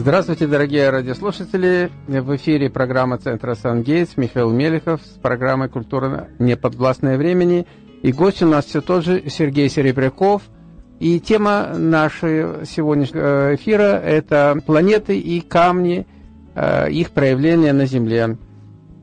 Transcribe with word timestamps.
Здравствуйте, 0.00 0.46
дорогие 0.46 0.88
радиослушатели. 0.88 1.90
В 2.06 2.34
эфире 2.36 2.70
программа 2.70 3.18
Центра 3.18 3.54
Сангейтс 3.54 4.16
Михаил 4.16 4.48
Мелехов 4.48 5.02
с 5.02 5.18
программой 5.18 5.68
«Культура 5.68 6.28
неподвластное 6.38 7.18
времени». 7.18 7.66
И 8.00 8.10
гость 8.10 8.42
у 8.42 8.46
нас 8.46 8.64
все 8.64 8.80
тот 8.80 9.04
же 9.04 9.28
Сергей 9.28 9.68
Серебряков. 9.68 10.40
И 11.00 11.20
тема 11.20 11.74
нашего 11.76 12.64
сегодняшнего 12.64 13.54
эфира– 13.54 14.00
это 14.02 14.58
планеты 14.64 15.18
и 15.18 15.42
камни, 15.42 16.06
э, 16.54 16.90
их 16.90 17.10
проявления 17.10 17.74
на 17.74 17.84
Земле. 17.84 18.38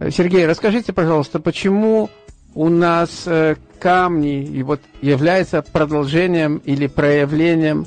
Сергей, 0.09 0.47
расскажите, 0.47 0.93
пожалуйста, 0.93 1.39
почему 1.39 2.09
у 2.55 2.69
нас 2.69 3.27
э, 3.27 3.55
камни 3.79 4.43
и 4.43 4.63
вот 4.63 4.81
являются 5.03 5.61
продолжением 5.61 6.57
или 6.65 6.87
проявлением 6.87 7.85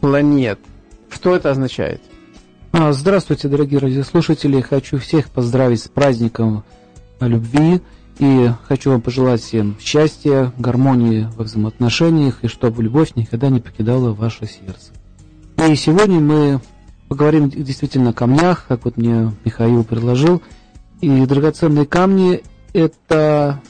планет? 0.00 0.58
Что 1.10 1.36
это 1.36 1.52
означает? 1.52 2.00
А, 2.76 2.92
здравствуйте, 2.92 3.46
дорогие 3.46 3.78
радиослушатели. 3.78 4.60
Хочу 4.60 4.98
всех 4.98 5.30
поздравить 5.30 5.80
с 5.80 5.86
праздником 5.86 6.64
любви. 7.20 7.80
И 8.18 8.50
хочу 8.66 8.90
вам 8.90 9.00
пожелать 9.00 9.42
всем 9.42 9.76
счастья, 9.78 10.52
гармонии 10.58 11.28
во 11.36 11.44
взаимоотношениях, 11.44 12.42
и 12.42 12.48
чтобы 12.48 12.82
любовь 12.82 13.14
никогда 13.14 13.48
не 13.48 13.60
покидала 13.60 14.12
ваше 14.12 14.48
сердце. 14.48 14.90
И 15.70 15.76
сегодня 15.76 16.18
мы 16.18 16.60
поговорим 17.06 17.48
действительно 17.48 18.10
о 18.10 18.12
камнях, 18.12 18.64
как 18.66 18.86
вот 18.86 18.96
мне 18.96 19.30
Михаил 19.44 19.84
предложил. 19.84 20.42
И 21.00 21.26
драгоценные 21.26 21.86
камни– 21.86 22.42
это 22.72 23.60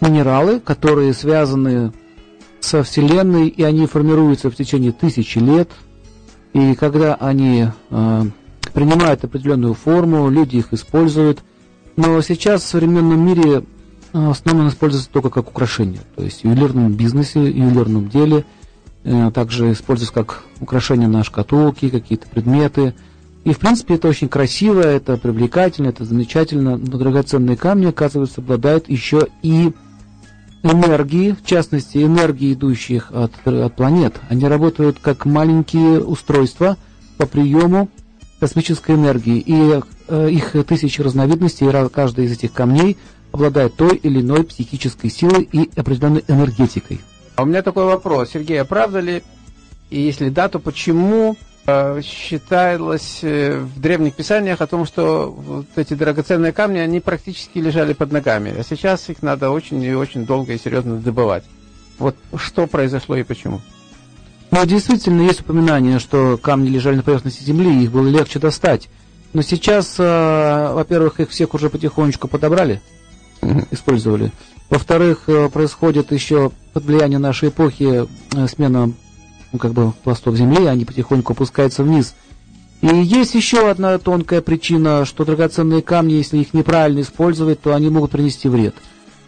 минералы, 0.00 0.60
которые 0.60 1.14
связаны 1.14 1.92
со 2.60 2.84
Вселенной, 2.84 3.48
и 3.48 3.64
они 3.64 3.86
формируются 3.86 4.52
в 4.52 4.54
течение 4.54 4.92
тысячи 4.92 5.38
лет– 5.38 5.68
и 6.52 6.74
когда 6.74 7.14
они 7.14 7.68
э, 7.90 8.22
принимают 8.72 9.24
определенную 9.24 9.74
форму, 9.74 10.28
люди 10.28 10.56
их 10.56 10.72
используют. 10.72 11.40
Но 11.96 12.20
сейчас 12.22 12.62
в 12.62 12.68
современном 12.68 13.24
мире 13.24 13.58
э, 13.58 13.62
в 14.12 14.30
основном 14.30 14.68
используется 14.68 15.10
только 15.10 15.30
как 15.30 15.48
украшение. 15.48 16.00
То 16.16 16.24
есть 16.24 16.42
в 16.42 16.44
ювелирном 16.44 16.92
бизнесе, 16.94 17.40
в 17.40 17.46
ювелирном 17.46 18.08
деле. 18.08 18.44
Э, 19.04 19.30
также 19.32 19.72
используется 19.72 20.14
как 20.14 20.44
украшение 20.60 21.08
на 21.08 21.24
шкатулки, 21.24 21.88
какие-то 21.88 22.28
предметы. 22.28 22.94
И, 23.44 23.52
в 23.52 23.58
принципе, 23.58 23.94
это 23.94 24.08
очень 24.08 24.28
красиво, 24.28 24.80
это 24.80 25.16
привлекательно, 25.16 25.88
это 25.88 26.04
замечательно. 26.04 26.76
Но 26.76 26.98
драгоценные 26.98 27.56
камни, 27.56 27.86
оказывается, 27.86 28.40
обладают 28.40 28.88
еще 28.88 29.28
и 29.42 29.72
энергии, 30.62 31.32
в 31.32 31.44
частности 31.44 31.98
энергии, 31.98 32.52
идущих 32.52 33.10
от, 33.12 33.32
от 33.46 33.76
планет. 33.76 34.16
Они 34.28 34.46
работают 34.46 34.98
как 35.00 35.24
маленькие 35.24 36.00
устройства 36.00 36.76
по 37.16 37.26
приему 37.26 37.88
космической 38.38 38.94
энергии. 38.94 39.38
И 39.38 39.80
э, 40.08 40.30
их 40.30 40.56
тысячи 40.66 41.00
разновидностей, 41.00 41.68
и 41.68 41.88
каждый 41.88 42.26
из 42.26 42.32
этих 42.32 42.52
камней 42.52 42.96
обладает 43.32 43.76
той 43.76 43.96
или 43.96 44.20
иной 44.20 44.44
психической 44.44 45.10
силой 45.10 45.48
и 45.50 45.70
определенной 45.76 46.24
энергетикой. 46.26 47.00
А 47.36 47.42
у 47.42 47.46
меня 47.46 47.62
такой 47.62 47.84
вопрос, 47.84 48.30
Сергей, 48.30 48.60
а 48.60 48.64
правда 48.64 49.00
ли, 49.00 49.22
и 49.88 50.00
если 50.00 50.28
да, 50.28 50.48
то 50.48 50.58
почему 50.58 51.36
считалось 52.02 53.20
э, 53.22 53.58
в 53.58 53.80
древних 53.80 54.14
писаниях 54.14 54.60
о 54.60 54.66
том, 54.66 54.86
что 54.86 55.30
вот 55.30 55.66
эти 55.76 55.94
драгоценные 55.94 56.52
камни, 56.52 56.78
они 56.78 57.00
практически 57.00 57.58
лежали 57.58 57.92
под 57.92 58.12
ногами, 58.12 58.54
а 58.58 58.64
сейчас 58.64 59.08
их 59.08 59.22
надо 59.22 59.50
очень 59.50 59.82
и 59.82 59.92
очень 59.94 60.26
долго 60.26 60.52
и 60.52 60.58
серьезно 60.58 60.96
добывать. 60.96 61.44
Вот 61.98 62.16
что 62.36 62.66
произошло 62.66 63.16
и 63.16 63.22
почему? 63.22 63.60
Ну, 64.50 64.64
действительно, 64.64 65.22
есть 65.22 65.42
упоминание, 65.42 65.98
что 65.98 66.38
камни 66.42 66.68
лежали 66.68 66.96
на 66.96 67.02
поверхности 67.02 67.44
Земли, 67.44 67.84
их 67.84 67.92
было 67.92 68.08
легче 68.08 68.38
достать. 68.38 68.88
Но 69.32 69.42
сейчас, 69.42 69.94
э, 69.98 70.72
во-первых, 70.72 71.20
их 71.20 71.30
всех 71.30 71.54
уже 71.54 71.70
потихонечку 71.70 72.26
подобрали, 72.26 72.80
использовали. 73.70 74.32
Во-вторых, 74.70 75.24
э, 75.28 75.48
происходит 75.50 76.10
еще 76.10 76.50
под 76.72 76.84
влиянием 76.84 77.20
нашей 77.20 77.50
эпохи 77.50 78.06
э, 78.34 78.48
смена 78.48 78.92
ну, 79.52 79.58
как 79.58 79.72
бы 79.72 79.92
пластов 80.04 80.36
земли, 80.36 80.66
они 80.66 80.84
потихоньку 80.84 81.32
опускаются 81.32 81.82
вниз. 81.82 82.14
И 82.82 82.86
есть 82.86 83.34
еще 83.34 83.68
одна 83.68 83.98
тонкая 83.98 84.40
причина, 84.40 85.04
что 85.04 85.24
драгоценные 85.24 85.82
камни, 85.82 86.14
если 86.14 86.38
их 86.38 86.54
неправильно 86.54 87.00
использовать, 87.00 87.60
то 87.60 87.74
они 87.74 87.90
могут 87.90 88.12
принести 88.12 88.48
вред. 88.48 88.74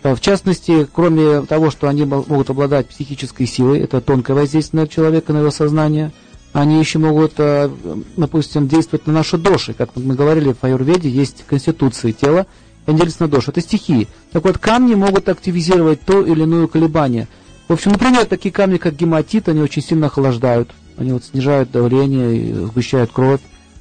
В 0.02 0.18
частности, 0.20 0.86
кроме 0.92 1.42
того, 1.42 1.70
что 1.70 1.88
они 1.88 2.04
могут 2.04 2.50
обладать 2.50 2.88
психической 2.88 3.46
силой, 3.46 3.80
это 3.80 4.00
тонкое 4.00 4.34
воздействие 4.34 4.82
на 4.82 4.88
человека, 4.88 5.32
на 5.32 5.38
его 5.38 5.50
сознание, 5.50 6.12
они 6.52 6.78
еще 6.78 6.98
могут, 6.98 7.34
э, 7.38 7.70
допустим, 8.16 8.68
действовать 8.68 9.06
на 9.06 9.12
наши 9.12 9.38
души. 9.38 9.74
Как 9.74 9.90
мы 9.94 10.14
говорили, 10.14 10.54
в 10.60 10.64
аюрведе 10.64 11.08
есть 11.08 11.44
конституции 11.46 12.12
тела, 12.12 12.46
и 12.86 12.92
делятся 12.92 13.22
на 13.22 13.28
души. 13.28 13.52
Это 13.52 13.60
стихии. 13.60 14.08
Так 14.32 14.44
вот, 14.44 14.58
камни 14.58 14.94
могут 14.94 15.28
активизировать 15.28 16.00
то 16.02 16.24
или 16.24 16.42
иное 16.44 16.66
колебание– 16.66 17.28
в 17.68 17.72
общем, 17.72 17.92
например, 17.92 18.26
такие 18.26 18.52
камни, 18.52 18.76
как 18.76 18.96
гематит, 18.96 19.48
они 19.48 19.60
очень 19.60 19.82
сильно 19.82 20.06
охлаждают. 20.06 20.70
Они 20.96 21.12
вот 21.12 21.24
снижают 21.24 21.70
давление 21.70 22.66
сгущают 22.66 23.12
кровь. 23.12 23.40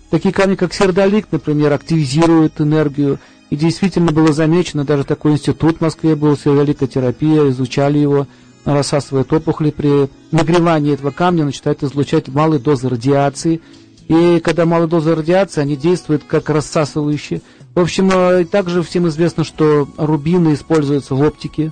Такие 0.10 0.34
камни, 0.34 0.56
как 0.56 0.74
сердолик, 0.74 1.28
например, 1.32 1.74
активизируют 1.74 2.60
энергию. 2.60 3.20
И 3.50 3.56
действительно 3.56 4.12
было 4.12 4.32
замечено, 4.32 4.86
даже 4.86 5.04
такой 5.04 5.34
институт 5.34 5.78
в 5.78 5.82
Москве 5.82 6.16
был, 6.16 6.38
сердоликотерапия, 6.38 7.50
изучали 7.50 7.98
его, 7.98 8.28
рассасывает 8.64 9.32
опухоли 9.34 9.72
при 9.72 10.10
нагревании 10.32 10.94
этого 10.94 11.12
камня, 11.12 11.44
начинает 11.44 11.84
излучать 11.84 12.30
малые 12.30 12.60
дозы 12.60 12.88
радиации. 12.88 13.62
И 14.08 14.42
когда 14.44 14.66
малые 14.66 14.88
дозы 14.88 15.16
радиации, 15.16 15.62
они 15.62 15.76
действуют 15.76 16.24
как 16.26 16.50
рассасывающие. 16.50 17.42
В 17.76 17.80
общем, 17.80 18.10
э, 18.12 18.46
также 18.46 18.84
всем 18.84 19.08
известно, 19.08 19.44
что 19.44 19.88
рубины 19.98 20.54
используются 20.54 21.16
в 21.16 21.22
оптике, 21.22 21.72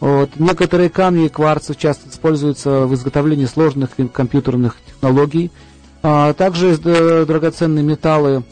вот. 0.00 0.30
Некоторые 0.38 0.88
камни 0.88 1.26
и 1.26 1.28
кварцы 1.28 1.74
часто 1.74 2.08
используются 2.08 2.86
в 2.86 2.94
изготовлении 2.94 3.44
сложных 3.44 3.90
компьютерных 4.12 4.76
технологий. 4.86 5.50
А 6.02 6.32
также 6.32 6.78
э, 6.82 7.24
драгоценные 7.26 7.84
металлы, 7.84 8.42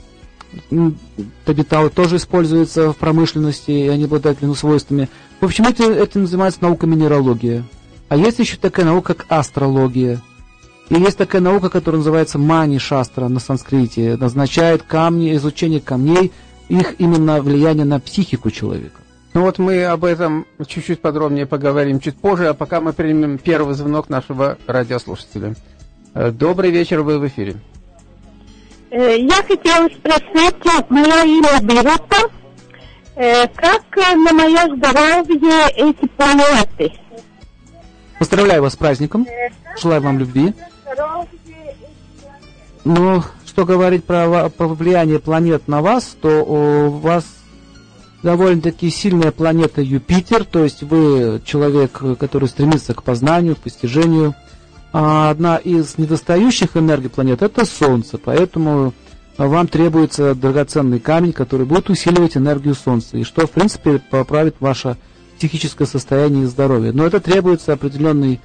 металлы 1.46 1.88
тоже 1.88 2.16
используются 2.16 2.92
в 2.92 2.96
промышленности, 2.96 3.70
и 3.70 3.88
они 3.88 4.04
обладают 4.04 4.38
свойствами. 4.56 5.08
В 5.40 5.46
общем, 5.46 5.64
это, 5.64 5.84
это 5.84 6.18
называется 6.18 6.62
наука 6.62 6.86
минералогия. 6.86 7.64
А 8.10 8.16
есть 8.16 8.38
еще 8.38 8.58
такая 8.58 8.84
наука, 8.84 9.14
как 9.14 9.26
астрология. 9.30 10.20
И 10.90 10.94
есть 10.94 11.16
такая 11.16 11.40
наука, 11.40 11.70
которая 11.70 11.98
называется 11.98 12.38
мани-шастра 12.38 13.28
на 13.28 13.40
санскрите. 13.40 14.16
Назначает 14.16 14.82
камни, 14.82 15.34
изучение 15.36 15.80
камней, 15.80 16.32
их 16.68 16.94
именно 16.98 17.40
влияние 17.40 17.84
на 17.86 18.00
психику 18.00 18.50
человека. 18.50 19.00
Ну 19.38 19.44
вот 19.44 19.60
мы 19.60 19.84
об 19.84 20.04
этом 20.04 20.46
чуть-чуть 20.66 21.00
подробнее 21.00 21.46
поговорим 21.46 22.00
чуть 22.00 22.16
позже, 22.16 22.48
а 22.48 22.54
пока 22.54 22.80
мы 22.80 22.92
примем 22.92 23.38
первый 23.38 23.76
звонок 23.76 24.08
нашего 24.08 24.58
радиослушателя. 24.66 25.54
Э, 26.12 26.32
добрый 26.32 26.72
вечер, 26.72 27.02
вы 27.02 27.20
в 27.20 27.28
эфире. 27.28 27.54
Э, 28.90 29.16
я 29.16 29.36
хотела 29.36 29.88
спросить, 29.90 30.90
мое 30.90 31.22
имя 31.22 31.60
Бирута, 31.62 32.16
э, 33.14 33.46
как 33.54 33.84
на 34.16 34.32
мое 34.32 34.76
здоровье 34.76 35.68
эти 35.76 36.08
планеты? 36.16 36.98
Поздравляю 38.18 38.62
вас 38.62 38.72
с 38.72 38.76
праздником, 38.76 39.24
желаю 39.80 40.02
вам 40.02 40.18
любви. 40.18 40.52
Ну, 42.82 43.22
что 43.46 43.64
говорить 43.64 44.04
про, 44.04 44.48
про 44.48 44.66
влияние 44.66 45.20
планет 45.20 45.68
на 45.68 45.80
вас, 45.80 46.16
то 46.20 46.44
у 46.44 46.90
вас 46.90 47.37
довольно-таки 48.22 48.90
сильная 48.90 49.30
планета 49.30 49.80
Юпитер, 49.80 50.44
то 50.44 50.64
есть 50.64 50.82
вы 50.82 51.40
человек, 51.44 52.02
который 52.18 52.48
стремится 52.48 52.94
к 52.94 53.02
познанию, 53.02 53.56
к 53.56 53.60
постижению. 53.60 54.34
А 54.92 55.30
одна 55.30 55.56
из 55.56 55.98
недостающих 55.98 56.76
энергий 56.76 57.10
планет 57.10 57.42
это 57.42 57.66
Солнце, 57.66 58.16
поэтому 58.16 58.94
вам 59.36 59.68
требуется 59.68 60.34
драгоценный 60.34 60.98
камень, 60.98 61.32
который 61.32 61.66
будет 61.66 61.90
усиливать 61.90 62.36
энергию 62.36 62.74
Солнца, 62.74 63.18
и 63.18 63.22
что, 63.22 63.46
в 63.46 63.50
принципе, 63.50 64.00
поправит 64.10 64.56
ваше 64.60 64.96
психическое 65.38 65.86
состояние 65.86 66.44
и 66.44 66.46
здоровье. 66.46 66.92
Но 66.92 67.06
это 67.06 67.20
требуется 67.20 67.74
определенный 67.74 68.40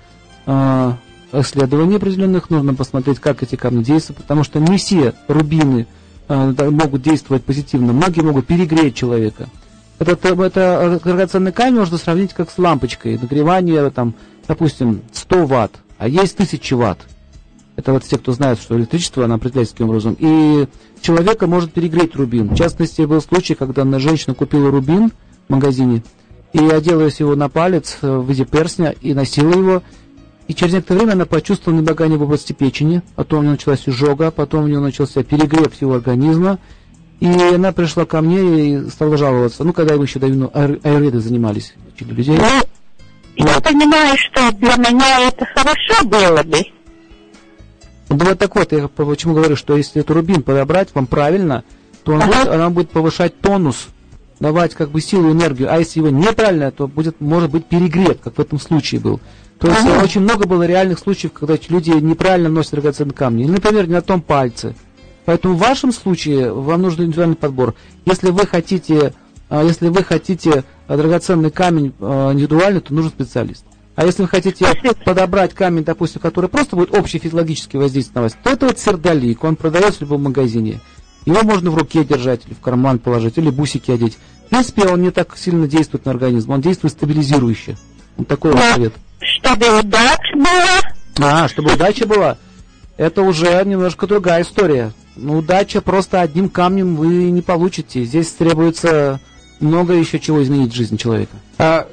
э, 0.45 0.91
исследований 1.31 1.95
определенных, 1.95 2.49
нужно 2.49 2.75
посмотреть, 2.75 3.19
как 3.19 3.41
эти 3.41 3.55
камни 3.55 3.83
действуют, 3.83 4.21
потому 4.21 4.43
что 4.43 4.59
не 4.59 4.77
все 4.77 5.13
рубины 5.27 5.87
э, 6.27 6.69
могут 6.69 7.01
действовать 7.01 7.43
позитивно, 7.43 7.93
многие 7.93 8.21
могут 8.21 8.45
перегреть 8.45 8.95
человека. 8.95 9.47
Это, 10.07 10.43
это 10.43 10.99
драгоценный 11.03 11.51
камень 11.51 11.79
можно 11.79 11.97
сравнить 11.97 12.33
как 12.33 12.49
с 12.49 12.57
лампочкой. 12.57 13.17
Нагревание, 13.17 13.89
там, 13.89 14.13
допустим, 14.47 15.01
100 15.11 15.45
ватт, 15.45 15.71
а 15.97 16.07
есть 16.07 16.33
1000 16.33 16.75
ватт. 16.75 16.99
Это 17.75 17.91
вот 17.91 18.03
те, 18.03 18.17
кто 18.17 18.31
знает, 18.33 18.59
что 18.59 18.77
электричество, 18.77 19.25
оно 19.25 19.35
определяется 19.35 19.73
таким 19.73 19.89
образом. 19.89 20.15
И 20.19 20.67
человека 21.01 21.47
может 21.47 21.73
перегреть 21.73 22.15
рубин. 22.15 22.49
В 22.49 22.55
частности, 22.55 23.01
был 23.01 23.21
случай, 23.21 23.55
когда 23.55 23.81
одна 23.81 23.99
женщина 23.99 24.35
купила 24.35 24.69
рубин 24.69 25.11
в 25.47 25.51
магазине 25.51 26.03
и 26.53 26.59
одела 26.69 27.01
его 27.01 27.35
на 27.35 27.49
палец 27.49 27.97
в 28.01 28.29
виде 28.29 28.45
перстня 28.45 28.93
и 29.01 29.13
носила 29.13 29.51
его. 29.53 29.83
и 30.47 30.53
через 30.53 30.73
некоторое 30.73 30.99
время 30.99 31.13
она 31.13 31.25
почувствовала 31.25 31.79
недомогание 31.79 32.17
в 32.17 32.23
области 32.23 32.53
печени, 32.53 33.01
потом 33.15 33.39
у 33.39 33.41
нее 33.41 33.51
началась 33.53 33.87
изжога, 33.87 34.29
потом 34.29 34.65
у 34.65 34.67
нее 34.67 34.79
начался 34.79 35.23
перегрев 35.23 35.73
всего 35.73 35.95
организма, 35.95 36.59
и 37.23 37.55
она 37.55 37.71
пришла 37.71 38.05
ко 38.05 38.19
мне 38.19 38.41
и 38.41 38.89
стала 38.89 39.15
жаловаться. 39.15 39.63
Ну, 39.63 39.71
когда 39.71 39.95
мы 39.95 40.03
еще 40.03 40.19
давно 40.19 40.51
аюрведой 40.53 41.21
занимались, 41.21 41.73
учили 41.93 42.13
людей. 42.13 42.37
Ну, 42.37 42.43
вот. 42.43 42.67
я 43.37 43.61
понимаю, 43.61 44.17
что 44.17 44.51
для 44.51 44.75
меня 44.75 45.29
это 45.29 45.45
хорошо 45.45 46.03
было 46.03 46.43
бы. 46.43 46.57
Вот 48.09 48.37
так 48.37 48.53
вот, 48.53 48.73
я 48.73 48.89
почему 48.89 49.35
говорю, 49.35 49.55
что 49.55 49.77
если 49.77 50.01
эту 50.01 50.13
рубин 50.13 50.43
подобрать 50.43 50.89
вам 50.93 51.07
правильно, 51.07 51.63
то 52.03 52.11
он 52.11 52.23
ага. 52.23 52.27
будет, 52.27 52.47
она 52.49 52.69
будет 52.69 52.89
повышать 52.89 53.39
тонус, 53.39 53.87
давать 54.41 54.73
как 54.73 54.91
бы 54.91 54.99
силу, 54.99 55.31
энергию. 55.31 55.71
А 55.73 55.79
если 55.79 55.99
его 55.99 56.09
неправильно, 56.09 56.71
то 56.71 56.89
будет, 56.89 57.21
может 57.21 57.49
быть 57.49 57.65
перегрет, 57.67 58.19
как 58.21 58.37
в 58.37 58.41
этом 58.41 58.59
случае 58.59 58.99
был. 58.99 59.21
То 59.59 59.69
есть 59.69 59.79
ага. 59.79 60.03
очень 60.03 60.19
много 60.19 60.45
было 60.45 60.63
реальных 60.63 60.99
случаев, 60.99 61.31
когда 61.31 61.57
люди 61.69 61.91
неправильно 61.91 62.49
носят 62.49 62.71
драгоценные 62.71 63.13
камни. 63.13 63.45
Или, 63.45 63.51
например, 63.51 63.87
не 63.87 63.93
на 63.93 64.01
том 64.01 64.21
пальце. 64.21 64.75
Поэтому 65.25 65.55
в 65.55 65.59
вашем 65.59 65.91
случае 65.91 66.51
вам 66.51 66.81
нужен 66.81 67.05
индивидуальный 67.05 67.35
подбор. 67.35 67.75
Если 68.05 68.29
вы 68.29 68.45
хотите, 68.45 69.13
а, 69.49 69.63
если 69.63 69.87
вы 69.87 70.03
хотите 70.03 70.63
драгоценный 70.87 71.51
камень 71.51 71.93
а, 71.99 72.33
индивидуальный, 72.33 72.81
то 72.81 72.93
нужен 72.93 73.11
специалист. 73.11 73.65
А 73.95 74.05
если 74.05 74.23
вы 74.23 74.27
хотите 74.27 74.65
подобрать 75.05 75.53
камень, 75.53 75.83
допустим, 75.83 76.19
который 76.19 76.49
просто 76.49 76.75
будет 76.75 76.95
общий 76.95 77.19
физиологически 77.19 77.77
воздействовать 77.77 78.15
на 78.15 78.21
вас, 78.23 78.37
то 78.43 78.49
это 78.49 78.65
вот 78.67 78.79
сердолик, 78.79 79.43
он 79.43 79.55
продается 79.55 79.99
в 79.99 80.01
любом 80.01 80.23
магазине. 80.23 80.79
Его 81.25 81.43
можно 81.43 81.69
в 81.69 81.77
руке 81.77 82.03
держать, 82.03 82.41
или 82.45 82.53
в 82.53 82.59
карман 82.59 82.99
положить, 82.99 83.37
или 83.37 83.49
бусики 83.49 83.91
одеть. 83.91 84.17
В 84.47 84.49
принципе, 84.49 84.87
он 84.87 85.01
не 85.01 85.11
так 85.11 85.37
сильно 85.37 85.67
действует 85.67 86.05
на 86.05 86.11
организм, 86.11 86.51
он 86.51 86.61
действует 86.61 86.93
стабилизирующе. 86.93 87.77
Вот 88.17 88.27
такой 88.27 88.51
вот 88.51 88.61
совет. 88.61 88.93
Чтобы 89.19 89.79
удача 89.79 90.35
была. 90.35 90.81
А, 91.19 91.47
чтобы 91.47 91.73
удача 91.73 92.05
была. 92.05 92.37
Это 92.97 93.23
уже 93.23 93.63
немножко 93.65 94.05
другая 94.05 94.43
история. 94.43 94.91
Ну, 95.15 95.39
удача 95.39 95.81
просто 95.81 96.21
одним 96.21 96.49
камнем 96.49 96.95
вы 96.95 97.31
не 97.31 97.41
получите. 97.41 98.03
Здесь 98.03 98.31
требуется 98.31 99.19
много 99.59 99.93
еще 99.93 100.19
чего 100.19 100.43
изменить 100.43 100.73
в 100.73 100.75
жизни 100.75 100.97
человека. 100.97 101.31
А, 101.57 101.87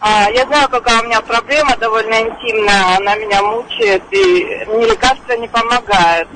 А, 0.00 0.30
я 0.30 0.46
знаю, 0.46 0.66
какая 0.70 1.02
у 1.02 1.04
меня 1.04 1.20
проблема 1.20 1.76
довольно 1.76 2.22
интимная, 2.22 2.96
она 2.96 3.16
меня 3.16 3.42
мучает, 3.42 4.02
и 4.10 4.64
мне 4.66 4.86
лекарства 4.86 5.34
не 5.34 5.46
помогают. 5.46 6.28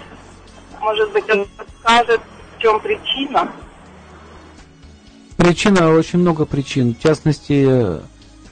Может 0.81 1.11
быть, 1.13 1.25
он 1.31 1.47
подскажет, 1.57 2.21
в 2.57 2.61
чем 2.61 2.79
причина? 2.81 3.51
Причина, 5.39 5.95
очень 5.95 6.19
много 6.19 6.45
причин. 6.45 6.95
В 6.95 7.03
частности, 7.03 8.03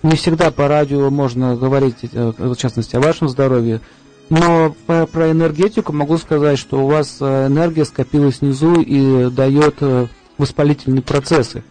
не 0.02 0.16
всегда 0.16 0.50
по 0.50 0.66
радио 0.66 1.10
можно 1.10 1.56
говорить, 1.56 1.98
э, 2.10 2.32
в 2.38 2.56
частности, 2.56 2.96
о 2.96 3.00
вашем 3.00 3.28
здоровье. 3.28 3.82
Но 4.30 4.74
про 4.86 5.30
энергетику 5.30 5.92
могу 5.92 6.16
сказать, 6.16 6.58
что 6.58 6.82
у 6.82 6.86
вас 6.86 7.18
э, 7.20 7.48
энергия 7.48 7.84
скопилась 7.84 8.40
внизу 8.40 8.80
и 8.80 9.28
дает 9.30 9.76
э, 9.80 10.06
воспалительные 10.38 11.02
процессы. 11.02 11.62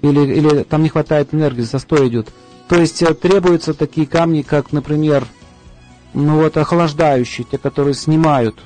Или, 0.00 0.20
или 0.20 0.62
там 0.62 0.84
не 0.84 0.90
хватает 0.90 1.34
энергии, 1.34 1.62
застой 1.62 2.06
идет. 2.06 2.28
То 2.68 2.76
есть 2.76 3.02
э, 3.02 3.14
требуются 3.14 3.74
такие 3.74 4.06
камни, 4.06 4.42
как, 4.42 4.72
например, 4.72 5.26
ну 6.14 6.40
вот 6.40 6.56
охлаждающие, 6.56 7.46
те, 7.50 7.58
которые 7.58 7.94
снимают 7.94 8.56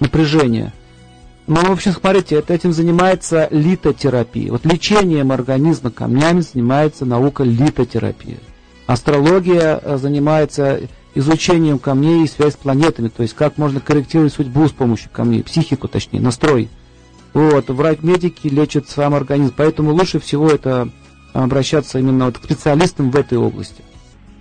напряжение. 0.00 0.72
Но, 1.46 1.60
в 1.60 1.70
общем, 1.70 1.92
смотрите, 1.92 2.42
этим 2.48 2.72
занимается 2.72 3.46
литотерапия. 3.50 4.50
Вот 4.50 4.64
лечением 4.64 5.30
организма 5.30 5.90
камнями 5.90 6.40
занимается 6.40 7.04
наука 7.04 7.44
литотерапия. 7.44 8.38
Астрология 8.86 9.80
э, 9.82 9.96
занимается 9.98 10.80
изучением 11.14 11.78
камней 11.78 12.24
и 12.24 12.28
связь 12.28 12.54
с 12.54 12.56
планетами, 12.56 13.08
то 13.08 13.22
есть 13.22 13.34
как 13.34 13.56
можно 13.58 13.80
корректировать 13.80 14.34
судьбу 14.34 14.68
с 14.68 14.72
помощью 14.72 15.10
камней, 15.10 15.42
психику 15.42 15.88
точнее, 15.88 16.20
настрой. 16.20 16.68
Вот, 17.32 17.68
врач-медики 17.68 18.48
лечат 18.48 18.88
сам 18.88 19.14
организм, 19.14 19.54
поэтому 19.56 19.92
лучше 19.92 20.20
всего 20.20 20.48
это 20.48 20.90
обращаться 21.44 21.98
именно 21.98 22.26
вот 22.26 22.38
к 22.38 22.44
специалистам 22.44 23.10
в 23.10 23.16
этой 23.16 23.38
области. 23.38 23.82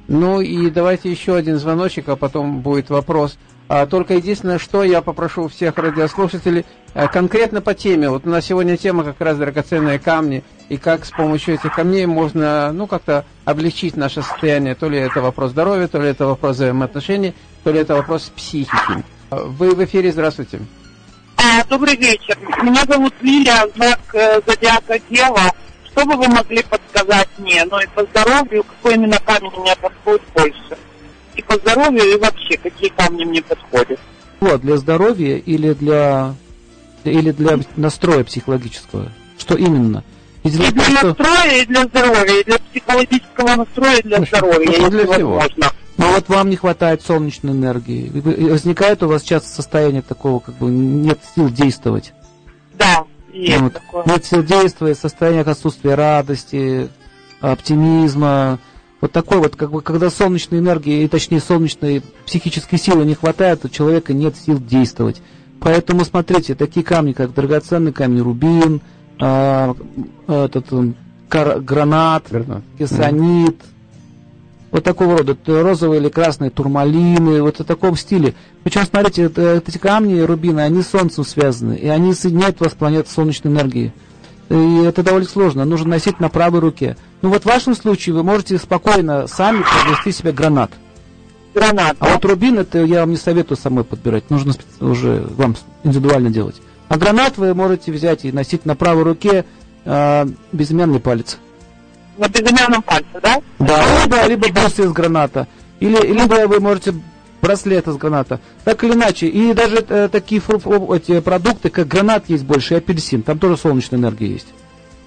Ну 0.07 0.41
и 0.41 0.69
давайте 0.69 1.09
еще 1.09 1.35
один 1.35 1.57
звоночек, 1.57 2.09
а 2.09 2.15
потом 2.15 2.61
будет 2.61 2.89
вопрос. 2.89 3.37
А, 3.67 3.87
только 3.87 4.13
единственное, 4.13 4.59
что 4.59 4.83
я 4.83 5.01
попрошу 5.01 5.47
всех 5.47 5.77
радиослушателей 5.77 6.65
а, 6.93 7.07
конкретно 7.07 7.61
по 7.61 7.73
теме. 7.73 8.09
Вот 8.09 8.27
у 8.27 8.29
нас 8.29 8.45
сегодня 8.45 8.77
тема 8.77 9.03
как 9.03 9.19
раз 9.19 9.37
драгоценные 9.37 9.97
камни 9.97 10.43
и 10.69 10.77
как 10.77 11.05
с 11.05 11.09
помощью 11.09 11.55
этих 11.55 11.73
камней 11.73 12.05
можно, 12.05 12.71
ну, 12.71 12.85
как-то 12.85 13.25
облегчить 13.43 13.97
наше 13.97 14.21
состояние. 14.21 14.75
То 14.75 14.87
ли 14.87 14.99
это 14.99 15.21
вопрос 15.21 15.51
здоровья, 15.51 15.87
то 15.87 15.99
ли 15.99 16.09
это 16.09 16.27
вопрос 16.27 16.57
взаимоотношений, 16.57 17.33
то 17.63 17.71
ли 17.71 17.79
это 17.79 17.95
вопрос 17.95 18.31
психики. 18.35 19.03
А, 19.31 19.43
вы 19.43 19.73
в 19.73 19.83
эфире, 19.83 20.11
здравствуйте. 20.11 20.59
Добрый 21.69 21.95
вечер. 21.95 22.37
Меня 22.63 22.83
зовут 22.85 23.13
Лилия, 23.21 23.67
знак 23.75 23.99
э, 24.13 24.41
зодиака 24.45 24.99
Дева. 25.09 25.51
Что 25.95 26.05
бы 26.05 26.17
вы 26.17 26.27
могли 26.27 26.61
подсказать 26.63 27.29
мне? 27.37 27.63
Ну 27.71 27.79
и 27.79 27.87
по 27.87 28.03
здоровью, 28.03 28.65
какой 28.65 28.95
именно 28.95 29.17
камень 29.25 29.51
мне 29.57 29.73
подходит 29.77 30.23
больше? 30.33 30.77
И 31.35 31.41
по 31.41 31.55
здоровью, 31.55 32.03
и 32.03 32.17
вообще, 32.17 32.57
какие 32.57 32.89
камни 32.89 33.23
мне 33.23 33.41
подходят? 33.41 33.97
Вот, 34.41 34.59
для 34.59 34.75
здоровья 34.75 35.37
или 35.37 35.71
для, 35.71 36.35
или 37.05 37.31
для 37.31 37.59
настроя 37.77 38.25
психологического? 38.25 39.09
Что 39.37 39.55
именно? 39.55 40.03
И 40.43 40.49
для, 40.49 40.67
и 40.67 40.71
для 40.71 40.83
что... 40.83 41.07
настроя, 41.07 41.61
и 41.61 41.65
для 41.65 41.83
здоровья, 41.85 42.41
и 42.41 42.43
для 42.43 42.59
психологического 42.59 43.55
настроя, 43.55 43.97
и 43.97 44.03
для 44.03 44.19
ну, 44.19 44.25
здоровья. 44.25 44.81
Ну, 44.81 44.89
для 44.89 45.13
всего. 45.13 45.35
Возможно. 45.35 45.71
Но 45.97 46.11
вот 46.11 46.27
вам 46.27 46.49
не 46.49 46.57
хватает 46.57 47.03
солнечной 47.03 47.53
энергии. 47.53 48.11
Возникает 48.49 49.01
у 49.01 49.07
вас 49.07 49.23
часто 49.23 49.47
состояние 49.47 50.01
такого, 50.01 50.41
как 50.41 50.55
бы 50.55 50.69
нет 50.69 51.19
сил 51.35 51.49
действовать. 51.49 52.11
Да, 52.73 53.05
есть 53.35 53.61
вот. 53.61 53.73
такое. 53.73 54.03
Нет 54.05 54.25
сил 54.25 54.43
состояние 54.95 55.43
отсутствия 55.43 55.95
радости, 55.95 56.89
оптимизма. 57.41 58.59
Вот 59.01 59.11
такой 59.11 59.39
вот, 59.39 59.55
как 59.55 59.71
бы, 59.71 59.81
когда 59.81 60.09
солнечной 60.09 60.59
энергии, 60.59 61.03
и 61.03 61.07
точнее 61.07 61.39
солнечной 61.39 62.01
психической 62.25 62.79
силы 62.79 63.05
не 63.05 63.13
хватает, 63.13 63.65
у 63.65 63.69
человека 63.69 64.13
нет 64.13 64.35
сил 64.37 64.59
действовать. 64.59 65.21
Поэтому 65.59 66.05
смотрите, 66.05 66.55
такие 66.55 66.83
камни, 66.85 67.13
как 67.13 67.33
драгоценный 67.33 67.91
камень 67.91 68.21
рубин, 68.21 68.81
а, 69.19 69.75
этот 70.27 70.65
кар, 71.29 71.59
гранат, 71.59 72.25
гранат, 72.29 72.63
кесанит, 72.77 73.55
mm 73.55 73.74
вот 74.75 74.83
такого 74.83 75.19
рода, 75.19 75.37
розовые 75.45 76.01
или 76.01 76.09
красные 76.09 76.49
турмалины, 76.49 77.41
вот 77.41 77.59
в 77.59 77.63
таком 77.63 77.95
стиле. 77.95 78.33
Причем, 78.61 78.81
смотрите, 78.83 79.31
эти 79.65 79.77
камни, 79.77 80.19
рубины, 80.19 80.59
они 80.59 80.81
с 80.81 80.89
Солнцем 80.89 81.23
связаны, 81.23 81.75
и 81.75 81.87
они 81.87 82.13
соединяют 82.13 82.59
вас 82.59 82.73
с 82.73 82.75
планетой 82.75 83.09
солнечной 83.09 83.53
энергии. 83.53 83.93
И 84.49 84.81
это 84.83 85.01
довольно 85.01 85.29
сложно, 85.29 85.63
нужно 85.63 85.91
носить 85.91 86.19
на 86.19 86.27
правой 86.27 86.59
руке. 86.59 86.97
Ну 87.21 87.29
вот 87.29 87.43
в 87.43 87.45
вашем 87.45 87.73
случае 87.73 88.15
вы 88.15 88.23
можете 88.23 88.57
спокойно 88.57 89.27
сами 89.27 89.63
подвести 89.63 90.11
себе 90.11 90.33
гранат. 90.33 90.71
Гранат. 91.53 91.95
А 91.99 92.09
вот 92.09 92.25
рубин, 92.25 92.59
это 92.59 92.83
я 92.83 92.99
вам 92.99 93.11
не 93.11 93.17
советую 93.17 93.57
самой 93.57 93.85
подбирать, 93.85 94.29
нужно 94.29 94.55
уже 94.81 95.25
вам 95.37 95.55
индивидуально 95.85 96.31
делать. 96.31 96.61
А 96.89 96.97
гранат 96.97 97.37
вы 97.37 97.53
можете 97.53 97.93
взять 97.93 98.25
и 98.25 98.31
носить 98.33 98.65
на 98.65 98.75
правой 98.75 99.03
руке 99.03 99.45
э, 99.85 100.25
безымянный 100.51 100.99
палец 100.99 101.37
на 102.17 102.27
безымянном 102.27 102.81
пальце, 102.81 103.19
да? 103.21 103.41
Да, 103.59 103.83
да, 104.07 104.27
либо 104.27 104.47
бусы 104.49 104.83
из 104.83 104.91
граната. 104.91 105.47
Или, 105.79 105.97
либо 106.07 106.47
вы 106.47 106.59
можете 106.59 106.93
браслет 107.41 107.87
из 107.87 107.97
граната. 107.97 108.39
Так 108.63 108.83
или 108.83 108.93
иначе. 108.93 109.27
И 109.27 109.53
даже 109.53 109.85
э, 109.87 110.09
такие 110.11 110.41
фру, 110.41 110.93
эти 110.93 111.19
продукты, 111.19 111.69
как 111.69 111.87
гранат 111.87 112.25
есть 112.27 112.43
больше, 112.43 112.73
и 112.73 112.77
апельсин. 112.77 113.21
Там 113.21 113.39
тоже 113.39 113.57
солнечная 113.57 113.99
энергия 113.99 114.27
есть. 114.27 114.47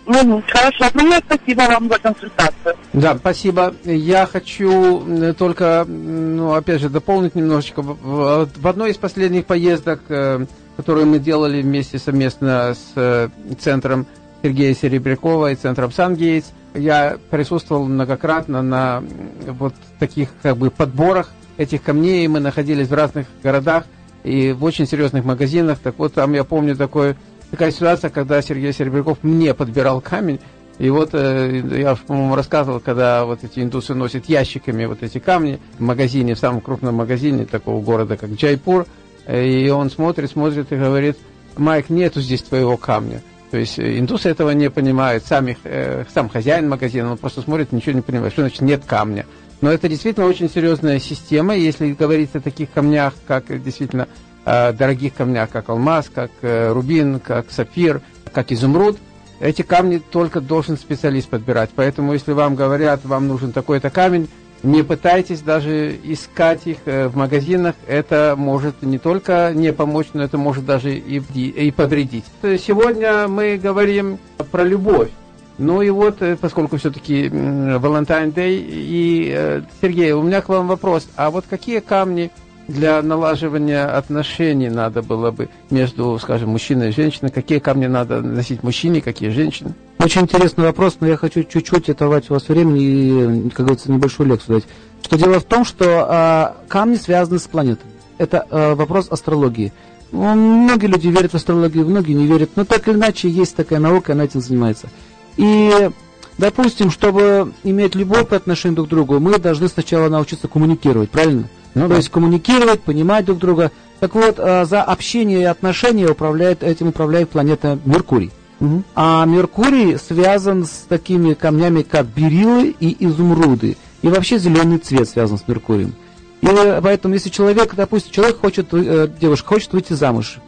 Ну, 0.07 0.43
хорошо, 0.49 0.91
ну, 0.95 1.13
спасибо 1.27 1.61
вам 1.63 1.91
за 1.91 1.99
консультацию. 1.99 2.77
Да, 2.95 3.17
спасибо. 3.19 3.75
Я 3.85 4.27
хочу 4.27 5.35
только, 5.35 5.85
ну, 5.87 6.55
опять 6.55 6.81
же, 6.81 6.89
дополнить 6.89 7.35
немножечко. 7.35 7.83
В, 7.83 8.49
в 8.57 8.67
одной 8.67 8.93
из 8.93 8.97
последних 8.97 9.45
поездок, 9.45 10.01
э, 10.09 10.47
которую 10.79 11.07
мы 11.07 11.19
делали 11.19 11.61
вместе 11.61 11.99
совместно 11.99 12.75
с 12.75 12.93
э, 12.97 13.29
центром 13.59 14.07
Сергея 14.43 14.75
Серебрякова 14.75 15.53
и 15.53 15.57
центром 15.57 15.93
Сангейтс, 15.93 16.53
я 16.79 17.19
присутствовал 17.31 17.85
многократно 17.87 18.63
на 18.63 19.03
вот 19.47 19.75
таких 19.99 20.31
как 20.43 20.57
бы 20.57 20.71
подборах 20.71 21.31
этих 21.57 21.83
камней. 21.83 22.27
Мы 22.29 22.41
находились 22.41 22.89
в 22.89 22.95
разных 22.95 23.27
городах 23.43 23.85
и 24.25 24.53
в 24.53 24.65
очень 24.65 24.87
серьезных 24.87 25.25
магазинах. 25.25 25.79
Так 25.83 25.99
вот, 25.99 26.15
там 26.15 26.33
я 26.33 26.45
помню 26.45 26.77
такой, 26.77 27.17
такая 27.51 27.71
ситуация, 27.71 28.11
когда 28.11 28.41
Сергей 28.43 28.73
Серебряков 28.73 29.19
мне 29.23 29.55
подбирал 29.55 30.01
камень. 30.01 30.41
И 30.79 30.91
вот 30.91 31.11
э, 31.13 31.63
я, 31.73 31.97
по-моему, 31.97 32.37
рассказывал, 32.37 32.79
когда 32.79 33.25
вот 33.25 33.43
эти 33.43 33.59
индусы 33.61 33.95
носят 33.95 34.27
ящиками 34.27 34.85
вот 34.85 35.03
эти 35.03 35.19
камни 35.19 35.59
в 35.77 35.83
магазине, 35.83 36.37
в 36.37 36.39
самом 36.39 36.61
крупном 36.61 36.95
магазине 36.95 37.47
такого 37.47 37.83
города, 37.83 38.17
как 38.17 38.31
Джайпур, 38.31 38.87
э, 39.27 39.45
и 39.45 39.69
он 39.71 39.91
смотрит, 39.91 40.31
смотрит 40.31 40.73
и 40.73 40.77
говорит, 40.77 41.19
Майк, 41.57 41.91
нету 41.91 42.21
здесь 42.21 42.43
твоего 42.43 42.77
камня. 42.77 43.23
То 43.51 43.59
есть 43.59 43.79
э, 43.79 43.99
индусы 43.99 44.29
этого 44.29 44.51
не 44.51 44.71
понимают, 44.71 45.25
сами, 45.25 45.57
э, 45.65 46.05
сам 46.13 46.29
хозяин 46.29 46.69
магазина, 46.69 47.13
он 47.13 47.19
просто 47.19 47.43
смотрит, 47.43 47.73
ничего 47.73 47.93
не 47.93 48.03
понимает, 48.03 48.33
что 48.33 48.43
значит 48.43 48.61
нет 48.61 48.85
камня. 48.85 49.27
Но 49.61 49.73
это 49.73 49.89
действительно 49.89 50.27
очень 50.27 50.49
серьезная 50.49 51.01
система, 51.01 51.57
если 51.57 51.93
говорить 51.93 52.31
о 52.35 52.41
таких 52.41 52.71
камнях, 52.71 53.15
как 53.27 53.63
действительно 53.63 54.07
э, 54.45 54.73
дорогих 54.73 55.15
камнях, 55.15 55.51
как 55.51 55.69
алмаз, 55.69 56.11
как 56.15 56.31
э, 56.43 56.73
рубин, 56.73 57.21
как 57.21 57.51
сапфир, 57.51 58.03
как 58.33 58.53
изумруд, 58.53 58.99
эти 59.41 59.63
камни 59.63 59.99
только 59.99 60.41
должен 60.41 60.77
специалист 60.77 61.29
подбирать. 61.29 61.71
Поэтому, 61.75 62.13
если 62.13 62.33
вам 62.33 62.55
говорят, 62.55 63.05
вам 63.05 63.29
нужен 63.29 63.53
такой-то 63.53 63.91
камень, 63.91 64.29
не 64.63 64.83
пытайтесь 64.83 65.41
даже 65.41 65.97
искать 66.05 66.67
их 66.67 66.79
э, 66.85 67.09
в 67.09 67.17
магазинах. 67.17 67.75
Это 67.87 68.35
может 68.37 68.83
не 68.83 68.99
только 68.99 69.53
не 69.55 69.73
помочь, 69.73 70.09
но 70.15 70.23
это 70.23 70.39
может 70.39 70.65
даже 70.65 70.95
и, 70.95 71.19
и 71.19 71.71
повредить. 71.71 72.25
Сегодня 72.43 73.29
мы 73.29 73.57
говорим 73.57 74.19
про 74.51 74.65
любовь. 74.65 75.11
Ну 75.59 75.83
и 75.83 75.91
вот, 75.91 76.23
э, 76.23 76.37
поскольку 76.37 76.77
все-таки 76.77 77.27
Valentine 77.27 78.33
Day, 78.33 78.65
и, 78.69 79.33
э, 79.35 79.63
Сергей, 79.81 80.13
у 80.13 80.23
меня 80.23 80.41
к 80.41 80.49
вам 80.49 80.69
вопрос. 80.69 81.09
А 81.17 81.31
вот 81.31 81.45
какие 81.49 81.81
камни 81.81 82.31
для 82.69 83.03
налаживания 83.03 83.85
отношений 83.87 84.69
надо 84.69 85.03
было 85.03 85.31
бы 85.31 85.49
между, 85.71 86.19
скажем, 86.19 86.51
мужчиной 86.51 86.91
и 86.91 86.93
женщиной? 86.93 87.31
Какие 87.31 87.59
камни 87.59 87.87
надо 87.87 88.21
носить 88.21 88.63
мужчине, 88.63 89.01
какие 89.01 89.31
женщины? 89.31 89.75
Очень 89.99 90.23
интересный 90.23 90.65
вопрос, 90.65 90.99
но 91.01 91.09
я 91.09 91.17
хочу 91.17 91.43
чуть-чуть 91.43 91.91
оторвать 91.91 92.31
у 92.31 92.35
вас 92.35 92.49
времени 92.49 93.47
и, 93.47 93.51
как 93.51 93.67
говорится, 93.67 93.91
небольшую 93.91 94.29
лекцию 94.29 94.61
дать. 94.61 94.69
Что 95.03 95.19
дело 95.19 95.41
в 95.41 95.45
том, 95.45 95.65
что 95.65 96.07
а, 96.09 96.57
камни 96.69 96.95
связаны 96.95 97.41
с 97.41 97.49
планетами. 97.49 97.93
Это 98.17 98.47
а, 98.49 98.75
вопрос 98.77 99.09
астрологии. 99.11 99.73
Ну, 100.13 100.35
многие 100.35 100.87
люди 100.87 101.09
верят 101.09 101.33
в 101.33 101.35
астрологию, 101.35 101.87
многие 101.87 102.13
не 102.13 102.27
верят, 102.27 102.51
но 102.55 102.65
так 102.65 102.87
или 102.87 102.95
иначе 102.95 103.29
есть 103.29 103.57
такая 103.57 103.81
наука, 103.81 104.13
она 104.13 104.25
этим 104.25 104.41
занимается. 104.41 104.89
И, 105.37 105.91
допустим, 106.39 106.91
чтобы 106.91 107.53
иметь 107.65 107.97
любовь 107.97 108.29
по 108.29 108.37
отношению 108.37 108.77
друг 108.77 108.89
к 108.89 108.91
другу, 108.91 109.19
мы 109.19 109.39
должны 109.39 109.69
сначала 109.69 110.09
научиться 110.09 110.47
коммуникировать, 110.47 111.11
правильно? 111.11 111.49
Ну, 111.75 111.83
То 111.83 111.89
да. 111.89 111.97
есть 111.97 112.09
коммуникировать, 112.09 112.81
понимать 112.81 113.25
друг 113.25 113.39
друга. 113.39 113.73
Так 113.99 114.15
вот, 114.15 114.37
а, 114.39 114.65
за 114.65 114.81
общение 114.81 115.41
и 115.41 115.45
отношения 115.45 116.09
управляет, 116.09 116.63
этим 116.63 116.89
управляет 116.89 117.31
планета 117.31 117.81
Меркурий. 117.85 118.31
Угу. 118.61 118.83
А 118.95 119.25
Меркурий 119.25 119.97
связан 119.99 120.65
с 120.65 120.87
такими 120.89 121.35
камнями, 121.35 121.83
как 121.83 122.07
берилы 122.07 122.75
и 122.81 122.97
изумруды. 123.07 123.77
И 124.03 124.09
вообще 124.09 124.39
зеленый 124.39 124.79
цвет 124.79 125.09
связан 125.09 125.39
с 125.39 125.47
Меркурием. 125.47 125.95
И 126.41 126.47
поэтому, 126.83 127.15
если 127.15 127.31
человек, 127.31 127.75
допустим, 127.75 128.13
человек 128.13 128.39
хочет, 128.39 128.69
э, 128.73 129.09
девушка 129.21 129.49
хочет 129.49 129.73
выйти 129.73 129.93
замуж, 129.95 130.39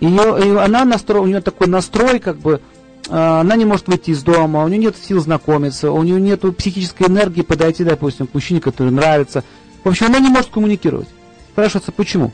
ее, 0.00 0.08
и 0.10 0.56
она 0.56 0.84
настро, 0.84 1.20
у 1.20 1.26
нее 1.26 1.40
такой 1.40 1.68
настрой, 1.68 2.18
как 2.18 2.38
бы, 2.38 2.60
э, 3.08 3.14
она 3.14 3.54
не 3.54 3.64
может 3.64 3.86
выйти 3.86 4.10
из 4.10 4.22
дома, 4.22 4.64
у 4.64 4.68
нее 4.68 4.78
нет 4.78 4.96
сил 4.96 5.20
знакомиться, 5.20 5.92
у 5.92 6.02
нее 6.02 6.20
нет 6.20 6.42
психической 6.56 7.06
энергии 7.06 7.42
подойти, 7.42 7.84
допустим, 7.84 8.26
к 8.26 8.34
мужчине, 8.34 8.60
который 8.60 8.90
нравится. 8.90 9.44
В 9.84 9.88
общем, 9.88 10.06
она 10.06 10.18
не 10.18 10.30
может 10.30 10.50
коммуникировать. 10.50 11.08
Спрашивается, 11.52 11.92
почему? 11.92 12.32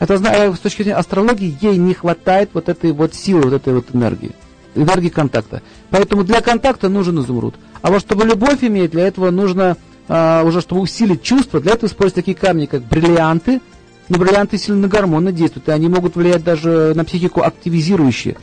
Это 0.00 0.18
с 0.18 0.58
точки 0.58 0.82
зрения 0.82 0.96
астрологии 0.96 1.56
ей 1.60 1.76
не 1.76 1.92
хватает 1.92 2.50
вот 2.54 2.68
этой 2.70 2.90
вот 2.92 3.14
силы, 3.14 3.42
вот 3.42 3.52
этой 3.52 3.74
вот 3.74 3.94
энергии, 3.94 4.32
энергии 4.74 5.10
контакта. 5.10 5.62
Поэтому 5.90 6.24
для 6.24 6.40
контакта 6.40 6.88
нужен 6.88 7.20
изумруд. 7.20 7.54
А 7.82 7.90
вот 7.90 8.00
чтобы 8.00 8.24
любовь 8.24 8.64
иметь, 8.64 8.92
для 8.92 9.06
этого 9.06 9.30
нужно 9.30 9.76
а, 10.08 10.42
уже, 10.44 10.62
чтобы 10.62 10.80
усилить 10.80 11.22
чувства, 11.22 11.60
для 11.60 11.74
этого 11.74 11.88
использовать 11.88 12.14
такие 12.14 12.36
камни, 12.36 12.64
как 12.64 12.82
бриллианты. 12.82 13.60
Но 14.08 14.18
бриллианты 14.18 14.56
сильно 14.56 14.80
на 14.80 14.88
гормоны 14.88 15.32
действуют, 15.32 15.68
и 15.68 15.72
они 15.72 15.88
могут 15.88 16.16
влиять 16.16 16.42
даже 16.42 16.94
на 16.96 17.04
психику 17.04 17.42
активизирующие. 17.42 18.36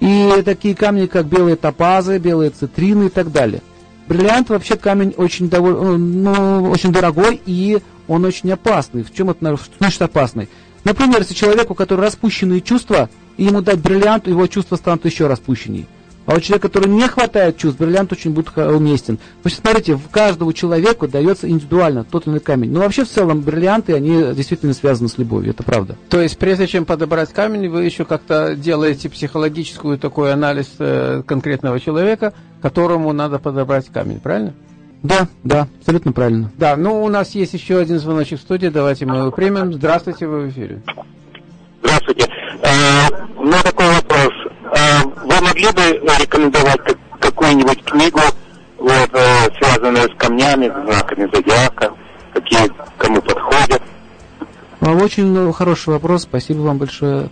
И 0.00 0.42
такие 0.44 0.76
камни, 0.76 1.06
как 1.06 1.26
белые 1.26 1.56
топазы, 1.56 2.18
белые 2.18 2.50
цитрины 2.50 3.06
и 3.06 3.08
так 3.08 3.32
далее. 3.32 3.62
Бриллиант 4.06 4.50
вообще 4.50 4.76
камень 4.76 5.14
очень, 5.16 5.48
довольно, 5.48 5.96
ну, 5.96 6.70
очень 6.70 6.92
дорогой 6.92 7.40
и 7.46 7.78
он 8.06 8.24
очень 8.24 8.52
опасный. 8.52 9.02
В 9.02 9.12
чем 9.12 9.30
это 9.30 9.58
значит 9.78 10.02
опасный? 10.02 10.48
Например, 10.88 11.18
если 11.18 11.34
человеку, 11.34 11.74
который 11.74 12.00
распущенные 12.00 12.62
чувства, 12.62 13.10
и 13.36 13.44
ему 13.44 13.60
дать 13.60 13.78
бриллиант, 13.78 14.26
его 14.26 14.46
чувства 14.46 14.76
станут 14.76 15.04
еще 15.04 15.26
распущеннее. 15.26 15.84
А 16.24 16.34
у 16.34 16.40
человека, 16.40 16.68
который 16.68 16.88
не 16.88 17.06
хватает 17.06 17.58
чувств, 17.58 17.78
бриллиант 17.78 18.10
очень 18.12 18.30
будет 18.30 18.56
уместен. 18.56 19.18
Есть, 19.44 19.60
смотрите, 19.60 19.98
каждому 20.10 20.54
человеку 20.54 21.06
дается 21.06 21.46
индивидуально 21.46 22.04
тот 22.04 22.24
или 22.24 22.32
иной 22.32 22.40
камень. 22.40 22.72
Но 22.72 22.80
вообще, 22.80 23.04
в 23.04 23.08
целом, 23.10 23.42
бриллианты, 23.42 23.92
они 23.92 24.34
действительно 24.34 24.72
связаны 24.72 25.10
с 25.10 25.18
любовью, 25.18 25.50
это 25.50 25.62
правда. 25.62 25.96
То 26.08 26.22
есть, 26.22 26.38
прежде 26.38 26.66
чем 26.66 26.86
подобрать 26.86 27.34
камень, 27.34 27.68
вы 27.68 27.84
еще 27.84 28.06
как-то 28.06 28.54
делаете 28.56 29.10
психологическую 29.10 29.98
такой 29.98 30.32
анализ 30.32 30.68
э, 30.78 31.22
конкретного 31.26 31.80
человека, 31.80 32.32
которому 32.62 33.12
надо 33.12 33.38
подобрать 33.38 33.88
камень, 33.92 34.20
правильно? 34.20 34.54
Да, 35.02 35.28
да, 35.44 35.68
абсолютно 35.78 36.12
правильно. 36.12 36.50
Да, 36.56 36.76
ну 36.76 37.04
у 37.04 37.08
нас 37.08 37.34
есть 37.34 37.54
еще 37.54 37.78
один 37.78 37.98
звоночек 37.98 38.40
в 38.40 38.42
студии, 38.42 38.68
давайте 38.68 39.06
мы 39.06 39.18
его 39.18 39.30
примем. 39.30 39.72
Здравствуйте, 39.72 40.26
вы 40.26 40.46
в 40.46 40.48
эфире. 40.50 40.82
Здравствуйте. 41.82 42.26
А, 42.62 43.08
у 43.36 43.44
меня 43.44 43.62
такой 43.62 43.86
вопрос. 43.86 44.32
А, 44.64 45.02
вы 45.04 45.40
могли 45.40 45.66
бы 45.66 45.82
рекомендовать 46.20 46.80
какую-нибудь 47.20 47.84
книгу, 47.84 48.20
вот, 48.78 49.10
э, 49.12 49.50
связанную 49.58 50.10
с 50.10 50.14
камнями, 50.16 50.66
знаками 50.66 51.30
зодиака, 51.32 51.92
какие 52.32 52.70
кому 52.96 53.22
подходят? 53.22 53.82
А, 54.80 54.92
очень 54.92 55.52
хороший 55.52 55.90
вопрос, 55.90 56.22
спасибо 56.22 56.60
вам 56.60 56.78
большое. 56.78 57.30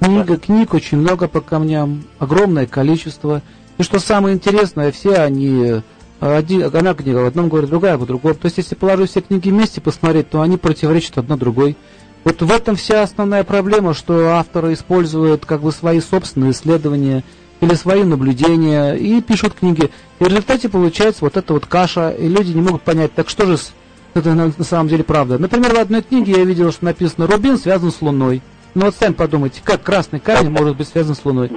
Книга, 0.00 0.36
книг 0.36 0.74
очень 0.74 0.98
много 0.98 1.28
по 1.28 1.40
камням, 1.40 2.04
огромное 2.18 2.66
количество. 2.66 3.40
И 3.78 3.82
что 3.84 4.00
самое 4.00 4.34
интересное, 4.34 4.92
все 4.92 5.14
они 5.14 5.82
один, 6.20 6.62
одна 6.64 6.94
книга 6.94 7.18
в 7.18 7.26
одном 7.26 7.48
говорит, 7.48 7.70
другая 7.70 7.96
в 7.96 8.06
другом. 8.06 8.34
То 8.34 8.46
есть, 8.46 8.58
если 8.58 8.74
положить 8.74 9.10
все 9.10 9.20
книги 9.20 9.50
вместе 9.50 9.80
посмотреть, 9.80 10.30
то 10.30 10.40
они 10.40 10.56
противоречат 10.56 11.18
одна 11.18 11.36
другой. 11.36 11.76
Вот 12.24 12.40
в 12.40 12.50
этом 12.50 12.76
вся 12.76 13.02
основная 13.02 13.44
проблема, 13.44 13.92
что 13.92 14.28
авторы 14.28 14.72
используют 14.72 15.44
как 15.44 15.60
бы 15.60 15.72
свои 15.72 16.00
собственные 16.00 16.52
исследования 16.52 17.22
или 17.60 17.74
свои 17.74 18.02
наблюдения 18.02 18.94
и 18.94 19.20
пишут 19.20 19.54
книги. 19.54 19.90
И 20.18 20.24
в 20.24 20.26
результате 20.26 20.68
получается 20.68 21.24
вот 21.24 21.36
эта 21.36 21.52
вот 21.52 21.66
каша, 21.66 22.10
и 22.10 22.26
люди 22.26 22.52
не 22.52 22.62
могут 22.62 22.82
понять, 22.82 23.14
так 23.14 23.28
что 23.28 23.46
же 23.46 23.58
это 24.14 24.34
на, 24.34 24.52
на 24.56 24.64
самом 24.64 24.88
деле 24.88 25.04
правда. 25.04 25.38
Например, 25.38 25.74
в 25.74 25.78
одной 25.78 26.02
книге 26.02 26.32
я 26.38 26.44
видел, 26.44 26.72
что 26.72 26.86
написано 26.86 27.26
«Рубин 27.26 27.58
связан 27.58 27.92
с 27.92 28.00
Луной». 28.00 28.42
Ну 28.74 28.86
вот 28.86 28.96
сами 28.98 29.12
подумайте, 29.12 29.60
как 29.62 29.82
красный 29.82 30.18
камень 30.18 30.50
может 30.50 30.76
быть 30.76 30.88
связан 30.88 31.14
с 31.14 31.24
Луной. 31.24 31.52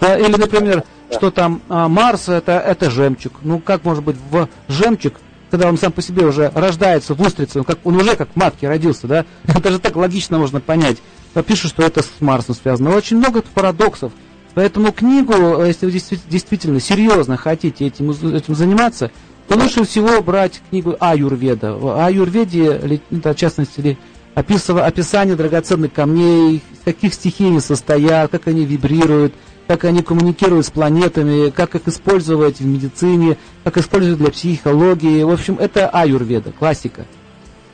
Да, 0.00 0.18
или, 0.18 0.36
например, 0.36 0.84
что 1.14 1.30
там 1.30 1.62
а, 1.68 1.88
Марс 1.88 2.28
это, 2.28 2.52
это 2.52 2.90
жемчуг. 2.90 3.32
Ну, 3.42 3.58
как 3.58 3.84
может 3.84 4.04
быть 4.04 4.16
в 4.30 4.48
жемчуг, 4.68 5.14
когда 5.50 5.68
он 5.68 5.78
сам 5.78 5.92
по 5.92 6.02
себе 6.02 6.26
уже 6.26 6.50
рождается 6.54 7.14
в 7.14 7.20
устрице, 7.20 7.60
он, 7.60 7.64
как, 7.64 7.78
он 7.84 7.96
уже 7.96 8.16
как 8.16 8.28
в 8.30 8.36
матке 8.36 8.68
родился, 8.68 9.06
да? 9.06 9.24
Это 9.46 9.70
же 9.70 9.78
так 9.78 9.96
логично 9.96 10.38
можно 10.38 10.60
понять. 10.60 10.98
Пишут, 11.46 11.72
что 11.72 11.82
это 11.82 12.00
с 12.00 12.10
Марсом 12.20 12.54
связано. 12.54 12.90
Но 12.90 12.96
очень 12.96 13.16
много 13.16 13.42
парадоксов. 13.42 14.12
Поэтому 14.54 14.92
книгу, 14.92 15.64
если 15.64 15.86
вы 15.86 15.92
действительно 15.92 16.78
серьезно 16.78 17.36
хотите 17.36 17.86
этим, 17.86 18.10
этим 18.10 18.54
заниматься, 18.54 19.10
то 19.48 19.56
лучше 19.56 19.84
всего 19.84 20.22
брать 20.22 20.60
книгу 20.70 20.96
Аюрведа. 21.00 21.74
В 21.74 22.04
Аюрведе, 22.04 23.00
в 23.10 23.34
частности, 23.34 23.98
описание 24.34 25.36
драгоценных 25.36 25.92
камней, 25.92 26.62
из 26.72 26.84
каких 26.84 27.14
стихий 27.14 27.48
они 27.48 27.60
состоят, 27.60 28.30
как 28.30 28.46
они 28.46 28.64
вибрируют, 28.64 29.34
как 29.66 29.84
они 29.84 30.02
коммуницируют 30.02 30.66
с 30.66 30.70
планетами, 30.70 31.50
как 31.50 31.74
их 31.74 31.88
использовать 31.88 32.60
в 32.60 32.66
медицине, 32.66 33.36
как 33.62 33.78
использовать 33.78 34.18
для 34.18 34.30
психологии. 34.30 35.22
В 35.22 35.30
общем, 35.30 35.56
это 35.58 35.88
аюрведа, 35.88 36.52
классика. 36.52 37.06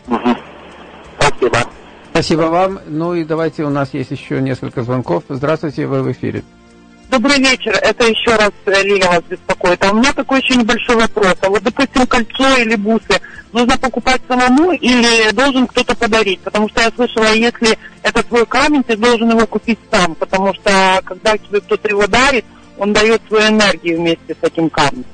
Угу. 0.07 0.37
Спасибо. 1.19 1.59
Спасибо 2.13 2.43
вам. 2.43 2.81
Ну 2.87 3.15
и 3.15 3.25
давайте, 3.25 3.65
у 3.65 3.71
нас 3.71 3.95
есть 3.95 4.11
еще 4.11 4.41
несколько 4.41 4.83
звонков. 4.83 5.25
Здравствуйте, 5.29 5.87
вы 5.87 6.03
в 6.03 6.13
эфире. 6.13 6.45
Добрый 7.11 7.39
вечер, 7.39 7.73
это 7.83 8.07
еще 8.07 8.37
раз 8.37 8.53
э, 8.67 8.83
Лиля 8.85 9.09
вас 9.09 9.23
беспокоит. 9.29 9.85
А 9.85 9.91
у 9.91 9.97
меня 9.97 10.13
такой 10.13 10.41
еще 10.41 10.55
небольшой 10.55 10.95
вопрос. 10.95 11.35
А 11.41 11.49
вот, 11.49 11.61
допустим, 11.65 12.07
кольцо 12.07 12.57
или 12.59 12.77
бусы 12.77 13.21
нужно 13.53 13.79
покупать 13.79 14.21
самому 14.29 14.73
или 14.73 15.33
должен 15.33 15.67
кто-то 15.67 15.95
подарить? 15.95 16.41
Потому 16.41 16.69
что 16.69 16.83
я 16.83 16.91
слышала, 16.91 17.33
если 17.35 17.79
это 18.03 18.23
твой 18.23 18.47
камень, 18.47 18.83
ты 18.83 18.97
должен 18.97 19.31
его 19.31 19.47
купить 19.47 19.79
сам. 19.91 20.15
Потому 20.15 20.55
что 20.55 21.01
когда 21.05 21.37
тебе 21.37 21.61
кто-то 21.61 21.89
его 21.89 22.07
дарит, 22.07 22.45
он 22.79 22.93
дает 22.93 23.21
свою 23.29 23.49
энергию 23.49 23.99
вместе 23.99 24.35
с 24.41 24.47
этим 24.47 24.71
камнем. 24.71 25.05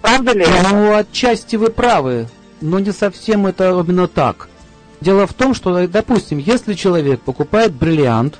Правда 0.00 0.32
ли? 0.32 0.46
Ну, 0.70 0.94
отчасти 0.94 1.56
вы 1.56 1.70
правы, 1.70 2.28
но 2.60 2.78
не 2.78 2.92
совсем 2.92 3.46
это 3.46 3.70
именно 3.70 4.08
так. 4.08 4.48
Дело 5.00 5.26
в 5.26 5.34
том, 5.34 5.54
что, 5.54 5.86
допустим, 5.88 6.38
если 6.38 6.74
человек 6.74 7.20
покупает 7.20 7.72
бриллиант, 7.72 8.38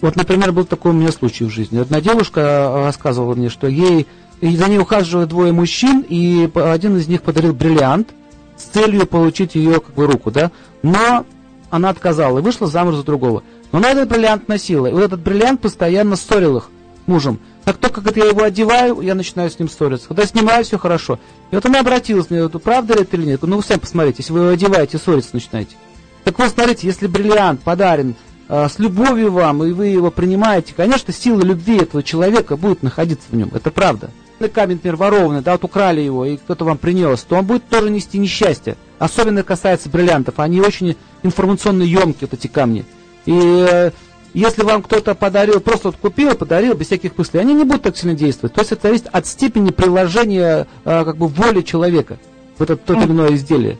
вот, 0.00 0.16
например, 0.16 0.52
был 0.52 0.64
такой 0.64 0.90
у 0.90 0.94
меня 0.94 1.12
случай 1.12 1.44
в 1.44 1.50
жизни. 1.50 1.78
Одна 1.78 2.00
девушка 2.00 2.72
рассказывала 2.84 3.34
мне, 3.34 3.48
что 3.48 3.68
ей 3.68 4.06
и 4.42 4.56
за 4.56 4.68
ней 4.68 4.78
ухаживали 4.78 5.24
двое 5.24 5.52
мужчин, 5.52 6.04
и 6.06 6.50
один 6.54 6.96
из 6.96 7.06
них 7.06 7.22
подарил 7.22 7.54
бриллиант 7.54 8.08
с 8.56 8.64
целью 8.64 9.06
получить 9.06 9.54
ее 9.54 9.80
как 9.80 9.94
бы 9.94 10.06
руку, 10.06 10.32
да. 10.32 10.50
Но 10.82 11.24
она 11.70 11.90
отказала 11.90 12.40
и 12.40 12.42
вышла 12.42 12.66
замуж 12.66 12.96
за 12.96 13.04
другого. 13.04 13.44
Но 13.70 13.78
она 13.78 13.92
этот 13.92 14.08
бриллиант 14.08 14.48
носила, 14.48 14.88
и 14.88 14.92
вот 14.92 15.04
этот 15.04 15.20
бриллиант 15.20 15.60
постоянно 15.60 16.16
ссорил 16.16 16.56
их 16.56 16.70
мужем. 17.06 17.38
Как 17.64 17.76
только 17.76 18.02
как 18.02 18.16
я 18.16 18.24
его 18.24 18.42
одеваю, 18.42 19.00
я 19.00 19.14
начинаю 19.14 19.48
с 19.48 19.60
ним 19.60 19.68
ссориться. 19.68 20.08
Когда 20.08 20.26
снимаю, 20.26 20.64
все 20.64 20.76
хорошо. 20.76 21.20
И 21.52 21.54
вот 21.54 21.64
она 21.64 21.78
обратилась 21.78 22.28
мне, 22.28 22.42
вот, 22.42 22.60
правда 22.60 22.94
ли 22.94 23.02
это 23.02 23.16
или 23.16 23.26
нет? 23.26 23.42
Ну, 23.42 23.58
вы 23.58 23.62
сами 23.62 23.78
посмотрите, 23.78 24.16
если 24.18 24.32
вы 24.32 24.40
его 24.40 24.48
одеваете, 24.48 24.98
ссориться 24.98 25.30
начинаете. 25.34 25.76
Так 26.24 26.36
вот, 26.36 26.50
смотрите, 26.50 26.88
если 26.88 27.06
бриллиант 27.06 27.60
подарен 27.62 28.16
э, 28.48 28.68
с 28.68 28.80
любовью 28.80 29.30
вам, 29.30 29.62
и 29.62 29.70
вы 29.70 29.86
его 29.86 30.10
принимаете, 30.10 30.74
конечно, 30.76 31.12
сила 31.12 31.42
любви 31.42 31.76
этого 31.76 32.02
человека 32.02 32.56
будет 32.56 32.82
находиться 32.82 33.26
в 33.30 33.36
нем. 33.36 33.50
Это 33.54 33.70
правда. 33.70 34.10
Если 34.42 34.54
камень, 34.54 34.74
например, 34.74 34.96
ворованный, 34.96 35.40
да, 35.40 35.52
вот 35.52 35.62
украли 35.62 36.00
его, 36.00 36.24
и 36.24 36.36
кто-то 36.36 36.64
вам 36.64 36.76
принес, 36.76 37.22
то 37.22 37.36
он 37.36 37.44
будет 37.44 37.68
тоже 37.68 37.90
нести 37.90 38.18
несчастье. 38.18 38.76
Особенно 38.98 39.44
касается 39.44 39.88
бриллиантов. 39.88 40.40
Они 40.40 40.60
очень 40.60 40.96
информационно 41.22 41.84
емкие, 41.84 42.28
вот 42.28 42.34
эти 42.34 42.48
камни. 42.48 42.84
И 43.24 43.32
э, 43.32 43.92
если 44.34 44.64
вам 44.64 44.82
кто-то 44.82 45.14
подарил, 45.14 45.60
просто 45.60 45.88
вот 45.88 45.96
купил, 45.96 46.34
подарил, 46.34 46.74
без 46.74 46.86
всяких 46.86 47.16
мыслей, 47.16 47.38
они 47.38 47.54
не 47.54 47.62
будут 47.62 47.82
так 47.82 47.96
сильно 47.96 48.16
действовать. 48.16 48.52
То 48.52 48.62
есть 48.62 48.72
это 48.72 48.88
зависит 48.88 49.06
от 49.12 49.28
степени 49.28 49.70
приложения 49.70 50.66
э, 50.84 51.04
как 51.04 51.16
бы 51.16 51.28
воли 51.28 51.60
человека 51.60 52.18
в 52.58 52.62
это 52.64 52.76
то 52.76 52.94
или 52.94 53.12
иное 53.12 53.34
изделие. 53.34 53.78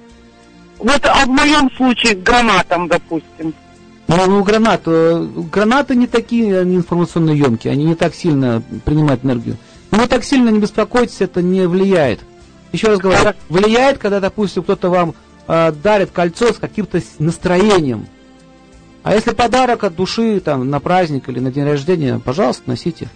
Вот 0.79 1.05
а 1.05 1.25
в 1.27 1.29
моем 1.29 1.73
случае 1.73 2.15
гранатом, 2.15 2.87
допустим. 2.87 3.53
Ну, 4.07 4.17
ну 4.29 4.45
гранат, 4.45 4.83
э, 4.87 5.27
гранаты 5.51 5.97
не 5.97 6.07
такие 6.07 6.61
они 6.61 6.77
информационно 6.77 7.31
емкие, 7.31 7.73
они 7.73 7.85
не 7.85 7.97
так 7.97 8.15
сильно 8.15 8.63
принимают 8.85 9.25
энергию. 9.25 9.57
Но 9.93 9.99
вы 9.99 10.09
так 10.09 10.25
сильно 10.25 10.49
не 10.49 10.59
беспокойтесь, 10.59 11.21
это 11.21 11.43
не 11.43 11.69
влияет. 11.69 12.21
Еще 12.73 12.89
раз 12.89 12.99
говорю, 12.99 13.35
влияет, 13.49 13.99
когда, 13.99 14.19
допустим, 14.19 14.63
кто-то 14.63 14.89
вам 14.89 15.15
э, 15.47 15.71
дарит 15.71 16.11
кольцо 16.11 16.53
с 16.53 16.57
каким-то 16.57 17.01
настроением. 17.19 18.07
А 19.03 19.15
если 19.15 19.33
подарок 19.33 19.85
от 19.85 19.95
души, 19.95 20.41
там, 20.41 20.69
на 20.71 20.81
праздник 20.81 21.29
или 21.29 21.41
на 21.41 21.53
день 21.53 21.65
рождения, 21.65 22.19
пожалуйста, 22.19 22.63
носите. 22.67 23.09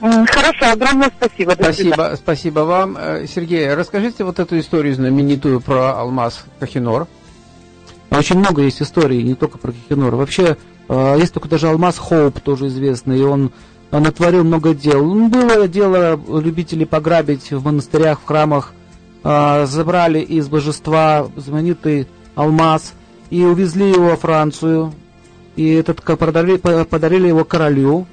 Хорошо, 0.00 0.72
огромное 0.72 1.10
спасибо. 1.16 1.52
спасибо, 1.52 2.12
спасибо 2.16 2.60
вам. 2.60 2.96
Э, 2.98 3.26
Сергей, 3.26 3.74
расскажите 3.74 4.24
вот 4.24 4.38
эту 4.38 4.58
историю 4.58 4.94
знаменитую 4.94 5.60
про 5.60 5.98
алмаз 5.98 6.44
Кахинор. 6.58 7.08
Очень 8.10 8.38
много 8.38 8.62
есть 8.62 8.80
историй, 8.80 9.22
не 9.22 9.34
только 9.34 9.58
про 9.58 9.72
Кахинор. 9.72 10.14
Вообще, 10.14 10.56
э, 10.88 11.16
есть 11.18 11.34
только 11.34 11.48
даже 11.48 11.68
алмаз 11.68 11.98
Хоуп, 11.98 12.40
тоже 12.40 12.68
известный, 12.68 13.18
и 13.18 13.22
он 13.22 13.52
натворил 13.90 14.44
много 14.44 14.74
дел. 14.74 15.04
Ну, 15.04 15.28
было 15.28 15.68
дело 15.68 16.20
любителей 16.40 16.86
пограбить 16.86 17.50
в 17.50 17.64
монастырях, 17.64 18.20
в 18.20 18.24
храмах, 18.24 18.72
э, 19.24 19.66
забрали 19.66 20.20
из 20.20 20.48
божества 20.48 21.28
знаменитый 21.36 22.06
алмаз 22.34 22.94
и 23.30 23.42
увезли 23.44 23.90
его 23.90 24.10
во 24.10 24.16
Францию, 24.16 24.92
и 25.56 25.72
этот 25.72 26.02
подарили, 26.02 26.56
подарили 26.56 27.28
его 27.28 27.44
королю. 27.44 28.06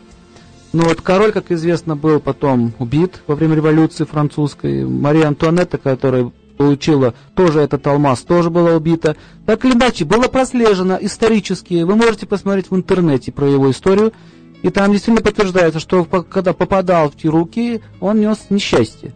Но 0.72 0.86
вот 0.86 1.02
король, 1.02 1.32
как 1.32 1.52
известно, 1.52 1.96
был 1.96 2.20
потом 2.20 2.74
убит 2.80 3.22
во 3.28 3.36
время 3.36 3.56
революции 3.56 4.06
французской. 4.06 4.86
Мария 4.86 5.28
Антуанетта, 5.28 5.78
которая 5.78 6.32
получила 6.58 7.14
тоже 7.36 7.60
этот 7.60 7.86
алмаз, 7.86 8.22
тоже 8.22 8.50
была 8.50 8.76
убита. 8.76 9.16
Так 9.46 9.66
или 9.66 9.74
иначе, 9.74 10.06
было 10.06 10.24
прослежено 10.24 10.98
исторически. 11.00 11.84
Вы 11.84 11.96
можете 11.96 12.26
посмотреть 12.26 12.72
в 12.72 12.76
интернете 12.76 13.32
про 13.32 13.48
его 13.48 13.70
историю. 13.70 14.14
И 14.64 14.70
там 14.70 14.92
действительно 14.92 15.24
подтверждается, 15.24 15.80
что 15.80 16.06
когда 16.06 16.54
попадал 16.54 17.12
в 17.12 17.16
те 17.16 17.28
руки, 17.28 17.82
он 18.00 18.20
нес 18.20 18.48
несчастье. 18.50 19.14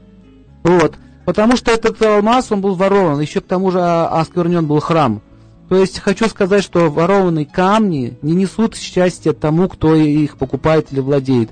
Вот. 0.64 0.96
Потому 1.26 1.56
что 1.56 1.72
этот 1.72 2.02
алмаз, 2.02 2.52
он 2.52 2.62
был 2.62 2.76
ворован. 2.76 3.20
Еще 3.20 3.42
к 3.42 3.48
тому 3.48 3.72
же 3.72 3.82
осквернен 3.82 4.68
был 4.68 4.80
храм. 4.80 5.22
То 5.70 5.76
есть 5.76 6.00
хочу 6.00 6.28
сказать, 6.28 6.64
что 6.64 6.90
ворованные 6.90 7.46
камни 7.46 8.18
не 8.22 8.34
несут 8.34 8.76
счастья 8.76 9.34
тому, 9.34 9.68
кто 9.68 9.96
их 9.96 10.38
покупает 10.38 10.92
или 10.92 11.00
владеет. 11.00 11.50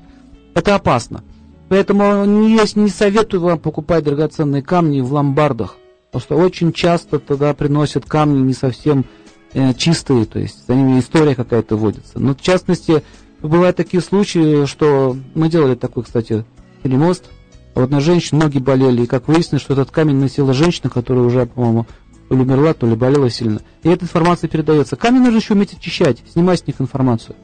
Это 0.54 0.76
опасно. 0.76 1.24
Поэтому 1.68 2.26
не, 2.26 2.60
не 2.80 2.90
советую 2.90 3.42
вам 3.42 3.60
покупать 3.60 4.04
драгоценные 4.04 4.62
камни 4.62 5.02
в 5.02 5.12
ломбардах. 5.12 5.76
Потому 6.12 6.22
что 6.22 6.36
очень 6.38 6.72
часто 6.72 7.20
тогда 7.20 7.54
приносят 7.54 8.06
камни 8.06 8.40
не 8.40 8.54
совсем 8.54 9.06
э, 9.54 9.74
чистые, 9.74 10.26
то 10.26 10.40
есть 10.40 10.66
за 10.68 10.76
ними 10.76 11.00
история 11.00 11.36
какая-то 11.36 11.76
водится. 11.76 12.20
Но 12.20 12.36
в 12.36 12.42
частности, 12.42 13.04
бывают 13.48 13.76
такие 13.76 14.02
случаи, 14.02 14.66
что 14.66 15.16
мы 15.34 15.50
делали 15.50 15.76
такой, 15.76 16.04
кстати, 16.04 16.46
телемост. 16.84 17.26
А 17.74 17.82
вот 17.82 17.90
на 17.90 18.00
женщин 18.00 18.38
ноги 18.40 18.60
болели, 18.60 19.04
и 19.04 19.08
как 19.08 19.28
выяснилось, 19.28 19.62
что 19.62 19.74
этот 19.74 19.92
камень 19.92 20.16
носила 20.16 20.54
женщина, 20.54 20.90
которая 20.90 21.26
уже, 21.26 21.46
по-моему, 21.46 21.86
то 22.30 22.36
ли 22.36 22.42
умерла, 22.42 22.74
то 22.74 22.88
ли 22.88 22.96
болела 22.96 23.30
сильно. 23.30 23.62
И 23.84 23.90
эта 23.90 24.06
информация 24.06 24.48
передается. 24.48 24.96
Камни 24.96 25.20
нужно 25.20 25.38
еще 25.38 25.54
уметь 25.54 25.74
очищать, 25.74 26.24
снимать 26.32 26.60
с 26.60 26.68
них 26.68 26.80
информацию. 26.80 27.36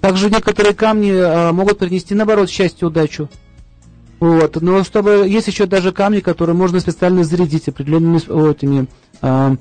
Также 0.00 0.30
некоторые 0.30 0.74
камни 0.74 1.12
а, 1.12 1.52
могут 1.52 1.78
принести, 1.78 2.14
наоборот, 2.14 2.50
счастье, 2.50 2.88
удачу. 2.88 3.28
Вот. 4.18 4.60
Но 4.60 4.82
чтобы 4.82 5.26
есть 5.28 5.46
еще 5.46 5.66
даже 5.66 5.92
камни, 5.92 6.20
которые 6.20 6.56
можно 6.56 6.80
специально 6.80 7.22
зарядить 7.22 7.68
определенными 7.68 8.20
вот, 8.28 8.58
этими, 8.58 8.86
а, 9.20 9.56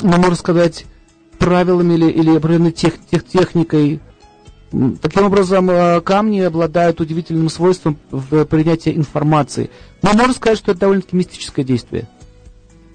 ну, 0.00 0.16
можно 0.16 0.36
сказать, 0.36 0.86
правилами 1.38 1.94
или, 1.94 2.10
или 2.10 2.36
определенной 2.36 2.72
тех, 2.72 2.94
тех, 3.10 3.26
техникой. 3.26 4.00
Таким 4.70 5.24
образом, 5.26 5.68
а, 5.70 6.00
камни 6.00 6.40
обладают 6.40 7.00
удивительным 7.00 7.48
свойством 7.48 7.98
в 8.10 8.44
принятии 8.44 8.94
информации. 8.94 9.70
Но 10.02 10.12
можно 10.12 10.34
сказать, 10.34 10.58
что 10.58 10.72
это 10.72 10.80
довольно-таки 10.80 11.16
мистическое 11.16 11.64
действие. 11.64 12.06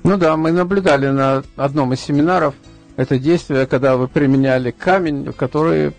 Ну 0.03 0.17
да, 0.17 0.37
мы 0.37 0.51
наблюдали 0.51 1.07
на 1.07 1.43
одном 1.55 1.93
из 1.93 2.01
семинаров 2.01 2.53
это 2.95 3.17
действие, 3.17 3.65
когда 3.65 3.97
вы 3.97 4.07
применяли 4.07 4.71
камень, 4.71 5.33
который 5.33 5.93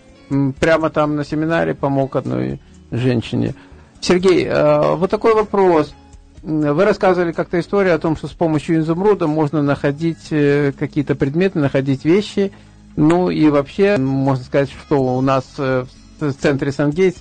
прямо 0.59 0.89
там 0.89 1.15
на 1.15 1.25
семинаре 1.25 1.75
помог 1.75 2.15
одной 2.15 2.59
женщине. 2.91 3.53
Сергей, 3.99 4.45
э, 4.45 4.95
вот 4.95 5.09
такой 5.09 5.33
вопрос. 5.33 5.93
Вы 6.41 6.85
рассказывали 6.85 7.31
как-то 7.31 7.59
историю 7.59 7.95
о 7.95 7.99
том, 7.99 8.15
что 8.15 8.27
с 8.27 8.31
помощью 8.31 8.79
изумруда 8.79 9.27
можно 9.27 9.61
находить 9.61 10.27
э, 10.31 10.71
какие-то 10.77 11.15
предметы, 11.15 11.59
находить 11.59 12.05
вещи. 12.05 12.51
Ну 12.95 13.29
и 13.29 13.49
вообще, 13.49 13.97
можно 13.97 14.43
сказать, 14.43 14.69
что 14.71 15.17
у 15.17 15.21
нас 15.21 15.45
э, 15.57 15.85
в 16.19 16.33
центре 16.33 16.71
Сангейтс 16.71 17.17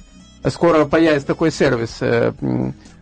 скоро 0.49 0.85
появится 0.85 1.27
такой 1.27 1.51
сервис 1.51 2.01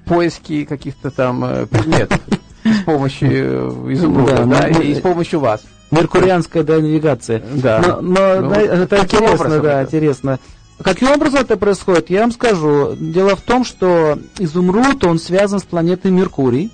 поиски 0.06 0.64
каких-то 0.64 1.10
там 1.10 1.66
предметов 1.68 2.20
с 2.64 2.82
помощью 2.84 3.28
э, 3.30 3.92
изумруда, 3.92 4.44
да, 4.44 4.68
да, 4.68 4.68
и 4.68 4.94
с 4.94 5.00
помощью 5.00 5.40
вас. 5.40 5.62
Меркурианская 5.90 6.62
да, 6.62 6.78
навигация. 6.78 7.42
Да. 7.54 7.80
Но, 7.80 8.00
но 8.00 8.40
ну, 8.40 8.50
да, 8.50 8.60
это 8.60 8.98
интересно, 9.00 9.60
да, 9.60 9.82
это? 9.82 9.88
интересно. 9.96 10.38
Каким 10.82 11.10
образом 11.10 11.40
это 11.40 11.56
происходит, 11.56 12.10
я 12.10 12.22
вам 12.22 12.32
скажу. 12.32 12.96
Дело 12.98 13.36
в 13.36 13.42
том, 13.42 13.64
что 13.64 14.18
изумруд, 14.38 15.04
он 15.04 15.18
связан 15.18 15.60
с 15.60 15.64
планетой 15.64 16.10
Меркурий, 16.10 16.72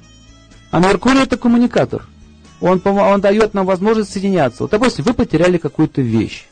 а 0.70 0.78
Меркурий 0.78 1.22
это 1.22 1.36
коммуникатор. 1.36 2.06
Он, 2.60 2.80
он 2.84 3.20
дает 3.20 3.54
нам 3.54 3.66
возможность 3.66 4.12
соединяться. 4.12 4.64
Вот, 4.64 4.70
допустим, 4.70 5.04
вы 5.04 5.14
потеряли 5.14 5.58
какую-то 5.58 6.02
вещь. 6.02 6.46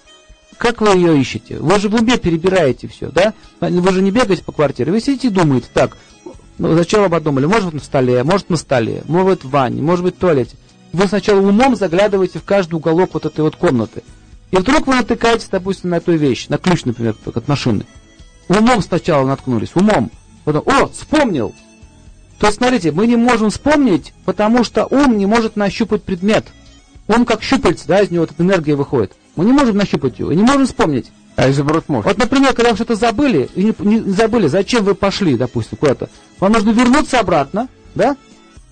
Как 0.59 0.81
вы 0.81 0.89
ее 0.97 1.21
ищете? 1.21 1.59
Вы 1.59 1.79
же 1.79 1.89
в 1.89 1.95
уме 1.95 2.17
перебираете 2.17 2.89
все, 2.89 3.11
да? 3.11 3.35
Вы 3.61 3.93
же 3.93 4.03
не 4.03 4.11
бегаете 4.11 4.43
по 4.43 4.53
квартире. 4.53 4.93
Вы 4.93 5.01
сидите 5.01 5.29
и 5.29 5.31
думаете, 5.31 5.67
так, 5.73 5.97
ну, 6.59 6.69
вы 6.69 7.09
подумали? 7.11 7.47
Может 7.47 7.75
на 7.75 7.81
столе, 7.81 8.23
может 8.25 8.49
на 8.49 8.57
столе, 8.57 9.03
может 9.07 9.45
в 9.45 9.51
ванне, 9.51 9.83
может 9.83 10.05
быть 10.05 10.17
в 10.17 10.19
туалете. 10.19 10.57
Вы 10.93 11.07
сначала 11.09 11.41
умом 11.41 11.77
заглядываете 11.77 12.39
в 12.39 12.45
каждый 12.45 12.77
уголок 12.77 13.11
вот 13.13 13.27
этой 13.27 13.41
вот 13.41 13.57
комнаты. 13.57 14.03
И 14.51 14.57
вдруг 14.57 14.87
вы 14.87 14.95
натыкаетесь, 14.95 15.49
допустим, 15.51 15.91
на 15.91 15.97
эту 15.97 16.13
вещь, 16.13 16.49
на 16.49 16.57
ключ, 16.57 16.85
например, 16.85 17.15
от 17.27 17.49
машины. 17.49 17.85
Умом 18.49 18.81
сначала 18.81 19.27
наткнулись, 19.27 19.75
умом. 19.75 20.11
Потом, 20.45 20.63
о, 20.65 20.87
вспомнил! 20.87 21.55
То 22.39 22.47
есть, 22.47 22.59
смотрите, 22.59 22.93
мы 22.93 23.07
не 23.07 23.17
можем 23.17 23.51
вспомнить, 23.51 24.13
потому 24.25 24.63
что 24.65 24.87
ум 24.87 25.17
не 25.17 25.27
может 25.27 25.57
нащупать 25.57 26.03
предмет. 26.03 26.47
Он 27.09 27.25
как 27.25 27.43
щупальце, 27.43 27.87
да, 27.87 28.01
из 28.01 28.11
него 28.11 28.23
вот 28.23 28.33
эта 28.33 28.43
энергия 28.43 28.75
выходит. 28.75 29.13
Мы 29.37 29.45
не 29.45 29.53
можем 29.53 29.77
нащупать 29.77 30.19
его, 30.19 30.33
не 30.33 30.43
можем 30.43 30.67
вспомнить. 30.67 31.11
А 31.37 31.51
изумруд 31.51 31.89
может. 31.89 32.07
Вот, 32.07 32.19
например, 32.19 32.55
когда 32.55 32.71
вы 32.71 32.77
что-то 32.77 32.95
забыли, 32.95 33.51
и 33.55 33.65
не, 33.65 33.75
не 33.81 34.01
забыли, 34.11 34.47
зачем 34.47 34.85
вы 34.85 34.95
пошли, 34.95 35.37
допустим, 35.37 35.77
куда-то, 35.77 36.09
вам 36.41 36.53
нужно 36.53 36.71
вернуться 36.71 37.21
обратно, 37.21 37.69
да? 37.95 38.17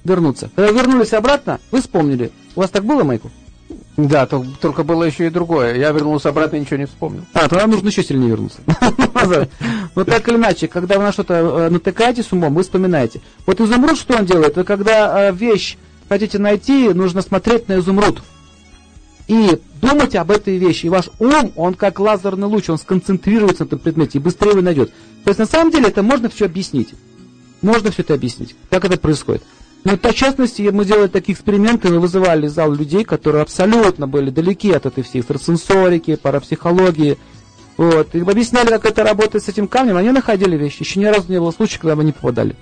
Вернуться. 0.03 0.50
Когда 0.57 0.72
вернулись 0.72 1.12
обратно, 1.12 1.61
вы 1.70 1.83
вспомнили. 1.83 2.33
У 2.57 2.61
вас 2.61 2.70
так 2.70 2.85
было, 2.85 3.05
Майкл? 3.05 3.29
Да, 3.96 4.27
то- 4.27 4.44
только 4.61 4.83
было 4.83 5.05
еще 5.05 5.27
и 5.27 5.31
другое. 5.31 5.77
Я 5.77 5.92
вернулся 5.92 6.31
обратно 6.31 6.57
и 6.57 6.61
ничего 6.61 6.79
не 6.79 6.87
вспомнил. 6.87 7.24
А, 7.33 7.48
то 7.48 7.57
вам 7.57 7.70
нужно 7.70 7.88
еще 7.88 8.03
сильнее 8.03 8.31
вернуться. 8.31 8.59
Но 9.94 10.05
так 10.05 10.29
или 10.29 10.37
иначе, 10.37 10.66
когда 10.66 10.98
вы 10.98 11.05
на 11.05 11.12
что-то 11.12 11.35
э, 11.35 11.70
натыкаетесь 11.70 12.33
умом, 12.33 12.55
вы 12.55 12.62
вспоминаете. 12.62 13.20
Вот 13.46 13.61
изумруд, 13.61 13.96
что 13.96 14.16
он 14.16 14.27
делает? 14.27 14.57
Вы 14.57 14.64
когда 14.64 15.29
э, 15.29 15.33
вещь 15.33 15.77
хотите 16.09 16.38
найти, 16.38 16.88
нужно 16.92 17.22
смотреть 17.22 17.68
на 17.68 17.79
изумруд. 17.79 18.22
И 19.29 19.59
думать 19.81 20.16
об 20.16 20.31
этой 20.33 20.59
вещи. 20.59 20.87
И 20.87 20.90
ваш 20.90 21.09
ум, 21.18 21.53
он 21.57 21.74
как 21.74 22.00
лазерный 22.00 22.48
луч, 22.48 22.68
он 22.68 22.79
сконцентрируется 22.79 23.62
на 23.64 23.68
этом 23.68 23.79
предмете 23.79 24.18
и 24.18 24.20
быстрее 24.20 24.50
его 24.50 24.61
найдет. 24.61 24.90
То 25.24 25.31
есть 25.31 25.38
на 25.38 25.46
самом 25.46 25.70
деле 25.70 25.88
это 25.88 26.03
можно 26.03 26.29
все 26.29 26.46
объяснить. 26.46 26.90
Можно 27.62 27.90
все 27.90 28.03
это 28.03 28.14
объяснить, 28.14 28.57
как 28.68 28.85
это 28.85 28.98
происходит. 28.98 29.42
Но 29.85 29.99
в 29.99 30.14
частности, 30.14 30.62
мы 30.62 30.87
делали 30.87 31.09
такие 31.09 31.35
эксперименты, 31.35 31.90
мы 31.90 32.01
вызывали 32.01 32.47
зал 32.47 32.73
людей, 32.73 33.05
которые 33.05 33.42
абсолютно 33.42 34.07
были 34.07 34.31
далеки 34.31 34.73
от 34.73 34.87
этой 34.87 35.05
всей 35.05 35.20
экстрасенсорики, 35.20 36.16
парапсихологии. 36.16 37.18
Вот. 37.77 38.14
И 38.14 38.20
объясняли, 38.20 38.68
как 38.68 38.87
это 38.87 39.05
работает 39.05 39.44
с 39.44 39.49
этим 39.49 39.68
камнем, 39.68 39.99
они 39.99 40.11
находили 40.11 40.57
вещи. 40.57 40.83
Еще 40.83 41.01
ни 41.01 41.05
разу 41.05 41.31
не 41.31 41.38
было 41.38 41.51
случая, 41.51 41.81
когда 41.81 41.97
мы 41.97 42.05
не 42.05 42.12
попадали. 42.12 42.57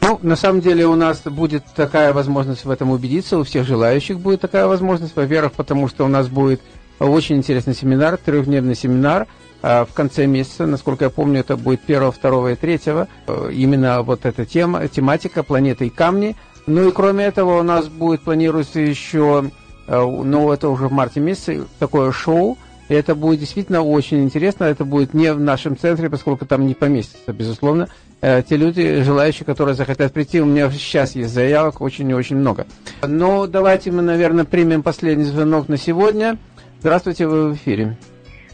Ну, 0.00 0.18
на 0.20 0.34
самом 0.34 0.60
деле 0.60 0.84
у 0.84 0.96
нас 0.96 1.20
будет 1.20 1.62
такая 1.76 2.12
возможность 2.12 2.64
в 2.64 2.70
этом 2.70 2.90
убедиться, 2.90 3.38
у 3.38 3.44
всех 3.44 3.64
желающих 3.64 4.18
будет 4.18 4.40
такая 4.40 4.66
возможность. 4.66 5.14
Во-первых, 5.14 5.52
потому 5.52 5.86
что 5.86 6.04
у 6.04 6.08
нас 6.08 6.26
будет 6.26 6.60
очень 6.98 7.36
интересный 7.36 7.74
семинар, 7.74 8.16
трехдневный 8.16 8.74
семинар 8.74 9.28
в 9.62 9.88
конце 9.94 10.26
месяца, 10.26 10.66
насколько 10.66 11.04
я 11.04 11.10
помню, 11.10 11.40
это 11.40 11.56
будет 11.56 11.82
1, 11.86 12.12
2 12.20 12.50
и 12.50 12.54
3, 12.56 12.80
э, 12.84 13.06
именно 13.52 14.02
вот 14.02 14.26
эта 14.26 14.44
тема, 14.44 14.88
тематика 14.88 15.42
планеты 15.42 15.86
и 15.86 15.90
камни. 15.90 16.36
Ну 16.66 16.88
и 16.88 16.92
кроме 16.92 17.24
этого 17.24 17.60
у 17.60 17.62
нас 17.62 17.86
будет 17.86 18.22
планируется 18.22 18.80
еще, 18.80 19.50
э, 19.86 20.00
ну 20.00 20.52
это 20.52 20.68
уже 20.68 20.88
в 20.88 20.92
марте 20.92 21.20
месяце, 21.20 21.64
такое 21.78 22.10
шоу, 22.12 22.58
и 22.88 22.94
это 22.94 23.14
будет 23.14 23.40
действительно 23.40 23.82
очень 23.82 24.22
интересно. 24.22 24.64
Это 24.64 24.84
будет 24.84 25.14
не 25.14 25.32
в 25.32 25.40
нашем 25.40 25.78
центре, 25.78 26.10
поскольку 26.10 26.44
там 26.44 26.66
не 26.66 26.74
поместится, 26.74 27.32
безусловно. 27.32 27.88
Э, 28.20 28.42
те 28.48 28.56
люди, 28.56 29.02
желающие, 29.02 29.46
которые 29.46 29.74
захотят 29.74 30.12
прийти, 30.12 30.40
у 30.40 30.44
меня 30.44 30.70
сейчас 30.70 31.14
есть 31.14 31.32
заявок 31.32 31.80
очень 31.80 32.10
и 32.10 32.14
очень 32.14 32.36
много. 32.36 32.66
Но 33.02 33.46
давайте 33.46 33.90
мы, 33.90 34.02
наверное, 34.02 34.44
примем 34.44 34.82
последний 34.82 35.24
звонок 35.24 35.68
на 35.68 35.76
сегодня. 35.76 36.36
Здравствуйте, 36.80 37.26
вы 37.26 37.50
в 37.50 37.54
эфире. 37.54 37.96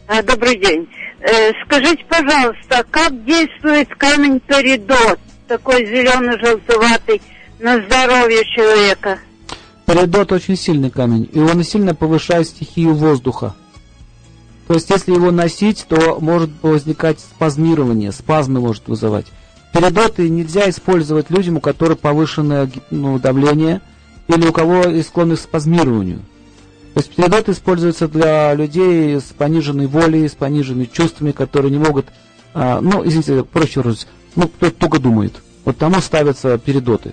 А, 0.09 0.23
Добрый 0.23 0.57
день. 0.59 0.89
Э, 1.21 1.53
Скажите, 1.67 2.03
пожалуйста, 2.09 2.83
как 2.91 3.25
действует 3.27 3.95
камень 3.97 4.41
передот, 4.41 5.19
такой 5.47 5.85
зелено-желтоватый, 5.85 7.21
на 7.61 7.79
здоровье 7.85 8.43
человека? 8.47 9.19
Передот 9.85 10.33
очень 10.33 10.57
сильный 10.57 10.91
камень, 10.91 11.29
и 11.31 11.39
он 11.39 11.63
сильно 11.63 11.95
повышает 11.95 12.49
стихию 12.49 12.95
воздуха. 12.95 13.55
То 14.67 14.75
есть, 14.75 14.89
если 14.89 15.13
его 15.13 15.31
носить, 15.31 15.85
то 15.87 16.19
может 16.21 16.51
возникать 16.63 17.21
спазмирование, 17.21 18.11
спазмы 18.11 18.61
может 18.61 18.89
вызывать. 18.89 19.27
Передоты 19.75 20.31
нельзя 20.31 20.71
использовать 20.71 21.29
людям, 21.29 21.59
у 21.59 21.61
которых 21.61 21.99
повышенное 21.99 22.71
ну, 22.91 23.19
давление 23.19 23.83
или 24.27 24.47
у 24.47 24.53
кого 24.53 25.03
склонность 25.03 25.43
к 25.43 25.45
спазмированию. 25.45 26.21
То 26.99 27.03
есть 27.05 27.15
передоты 27.15 27.53
используются 27.53 28.09
для 28.09 28.53
людей 28.55 29.21
с 29.21 29.27
пониженной 29.27 29.87
волей, 29.87 30.29
с 30.29 30.35
пониженными 30.35 30.87
чувствами, 30.93 31.31
которые 31.31 31.71
не 31.71 31.79
могут, 31.79 32.07
а, 32.55 32.81
ну, 32.81 33.07
извините, 33.07 33.45
проще 33.45 33.83
выразить, 33.83 34.09
ну, 34.35 34.49
кто 34.49 34.69
туго 34.73 34.99
думает. 34.99 35.37
Вот 35.65 35.79
тому 35.79 36.01
ставятся 36.01 36.59
передоты. 36.59 37.13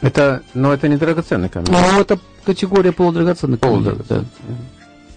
Это, 0.00 0.40
но 0.54 0.72
это 0.72 0.88
не 0.88 0.96
драгоценный 0.96 1.50
камень. 1.50 1.66
Ну, 1.70 2.00
это 2.00 2.18
категория 2.46 2.90
полудрагоценных 2.90 3.60
камней, 3.60 3.82
Полудрагоценный. 3.82 4.24
да. 4.48 4.54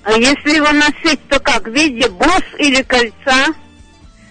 А 0.03 0.11
если 0.17 0.57
его 0.57 0.73
носить, 0.73 1.25
то 1.29 1.39
как, 1.39 1.69
в 1.69 1.71
виде 1.71 2.09
бус 2.09 2.43
или 2.59 2.81
кольца? 2.81 3.53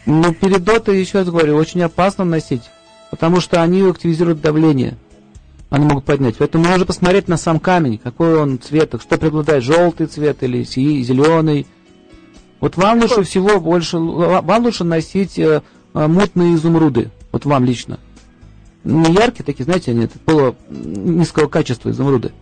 Ну, 0.05 0.35
передоты, 0.35 0.93
еще 0.93 1.21
раз 1.21 1.31
говорю, 1.31 1.57
очень 1.57 1.81
опасно 1.81 2.27
носить, 2.27 2.65
потому 3.11 3.41
что 3.41 3.63
они 3.63 3.81
активизируют 3.81 4.43
давление. 4.43 4.99
Они 5.71 5.85
могут 5.87 6.05
поднять. 6.05 6.37
Поэтому 6.37 6.65
нужно 6.65 6.85
посмотреть 6.85 7.29
на 7.29 7.37
сам 7.37 7.61
камень, 7.61 7.99
какой 7.99 8.37
он 8.37 8.59
цвет, 8.59 8.93
что 9.01 9.17
преобладает, 9.17 9.63
желтый 9.63 10.09
цвет 10.09 10.43
или 10.43 10.65
зеленый. 10.65 11.67
Вот 12.59 12.77
вам 12.77 13.01
лучше 13.01 13.23
всего 13.23 13.61
больше, 13.61 13.97
вам 13.99 14.65
лучше 14.65 14.85
носить 14.85 15.39
э, 15.39 15.63
э, 15.95 16.07
мутные 16.07 16.57
изумруды, 16.57 17.11
вот 17.33 17.47
вам 17.47 17.65
лично. 17.65 17.99
Не 18.85 19.15
яркие 19.15 19.45
такие, 19.45 19.65
знаете, 19.65 19.93
они 19.93 20.09
было 20.27 20.57
низкого 20.69 21.47
качества 21.47 21.91
изумруды, 21.91 22.33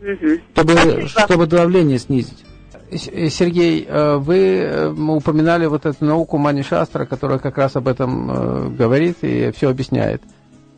Мгм. 0.00 0.40
чтобы, 0.52 0.72
Спасибо. 0.72 1.08
чтобы 1.08 1.46
давление 1.46 1.98
снизить. 1.98 2.44
Э, 2.90 3.28
Сергей, 3.30 3.86
э, 3.88 4.16
вы 4.16 4.92
упоминали 5.08 5.66
вот 5.66 5.86
эту 5.86 6.04
науку 6.04 6.36
Мани 6.36 6.62
Шастра, 6.62 7.06
которая 7.06 7.38
как 7.38 7.56
раз 7.56 7.76
об 7.76 7.86
этом 7.86 8.74
говорит 8.76 9.18
и 9.22 9.52
все 9.56 9.70
объясняет. 9.70 10.20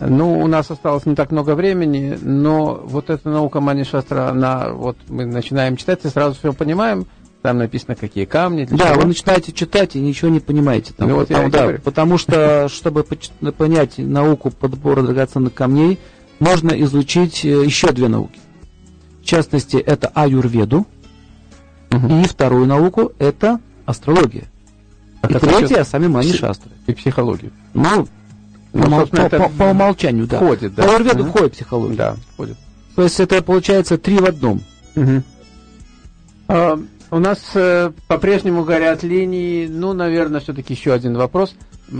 Ну, 0.01 0.41
у 0.41 0.47
нас 0.49 0.71
осталось 0.71 1.07
не 1.07 1.15
так 1.15 1.31
много 1.31 1.55
времени, 1.55 2.19
но 2.21 2.81
вот 2.85 3.11
эта 3.11 3.29
наука 3.29 3.61
Мани 3.61 3.85
Шастра, 3.85 4.29
она, 4.29 4.71
вот 4.71 4.97
мы 5.09 5.25
начинаем 5.25 5.77
читать 5.77 6.01
и 6.05 6.09
сразу 6.09 6.37
все 6.39 6.53
понимаем. 6.53 7.07
Там 7.43 7.59
написано, 7.59 7.95
какие 7.95 8.25
камни, 8.25 8.65
Да, 8.71 8.93
чего. 8.93 9.01
вы 9.03 9.07
начинаете 9.09 9.53
читать 9.53 9.97
и 9.97 10.01
ничего 10.01 10.31
не 10.31 10.41
понимаете. 10.41 10.95
Там, 10.97 11.09
Ну, 11.11 11.17
вот 11.17 11.31
и 11.31 11.35
да, 11.35 11.49
говорю. 11.49 11.79
потому 11.83 12.17
что, 12.19 12.69
чтобы 12.73 13.05
понять 13.05 13.99
науку 13.99 14.51
подбора 14.51 15.03
драгоценных 15.03 15.53
камней, 15.55 15.99
можно 16.41 16.71
изучить 16.83 17.45
э, 17.45 17.65
еще 17.65 17.93
две 17.93 18.09
науки. 18.09 18.41
В 19.23 19.27
частности, 19.27 19.77
это 19.77 20.11
аюрведу, 20.15 20.87
Мгм. 21.91 22.23
и 22.23 22.25
вторую 22.27 22.67
науку 22.67 23.13
это 23.19 23.61
астрология. 23.87 24.45
А 25.23 25.29
и 25.29 25.35
третья 25.35 25.85
сами 25.85 26.09
мани 26.09 26.33
шастры. 26.33 26.71
И 26.87 26.93
психологию. 26.93 27.53
Ну, 27.75 28.09
Ну, 28.75 28.83
по, 28.85 28.91
собственно, 28.91 29.23
по- 29.23 29.27
это 29.37 29.39
по- 29.39 29.49
по 29.51 29.63
умолчанию, 29.71 30.27
да. 30.27 30.37
входит, 30.37 30.75
да. 30.75 30.83
В 30.83 30.91
аюрведу 30.91 31.23
Мгм. 31.23 31.31
входит 31.31 31.53
психология. 31.53 31.97
Да, 31.97 32.17
входит. 32.35 32.57
То 32.97 33.03
есть 33.03 33.21
это 33.21 33.41
получается 33.43 33.97
три 33.99 34.19
в 34.19 34.25
одном. 34.25 34.61
Мгм. 34.95 35.23
А, 36.49 36.79
у 37.11 37.19
нас 37.19 37.39
э, 37.55 37.91
по-прежнему 38.09 38.65
горят 38.65 39.03
линии. 39.03 39.67
Ну, 39.67 39.93
наверное, 39.93 40.41
все-таки 40.41 40.75
еще 40.75 40.93
один 40.93 41.17
вопрос. 41.17 41.55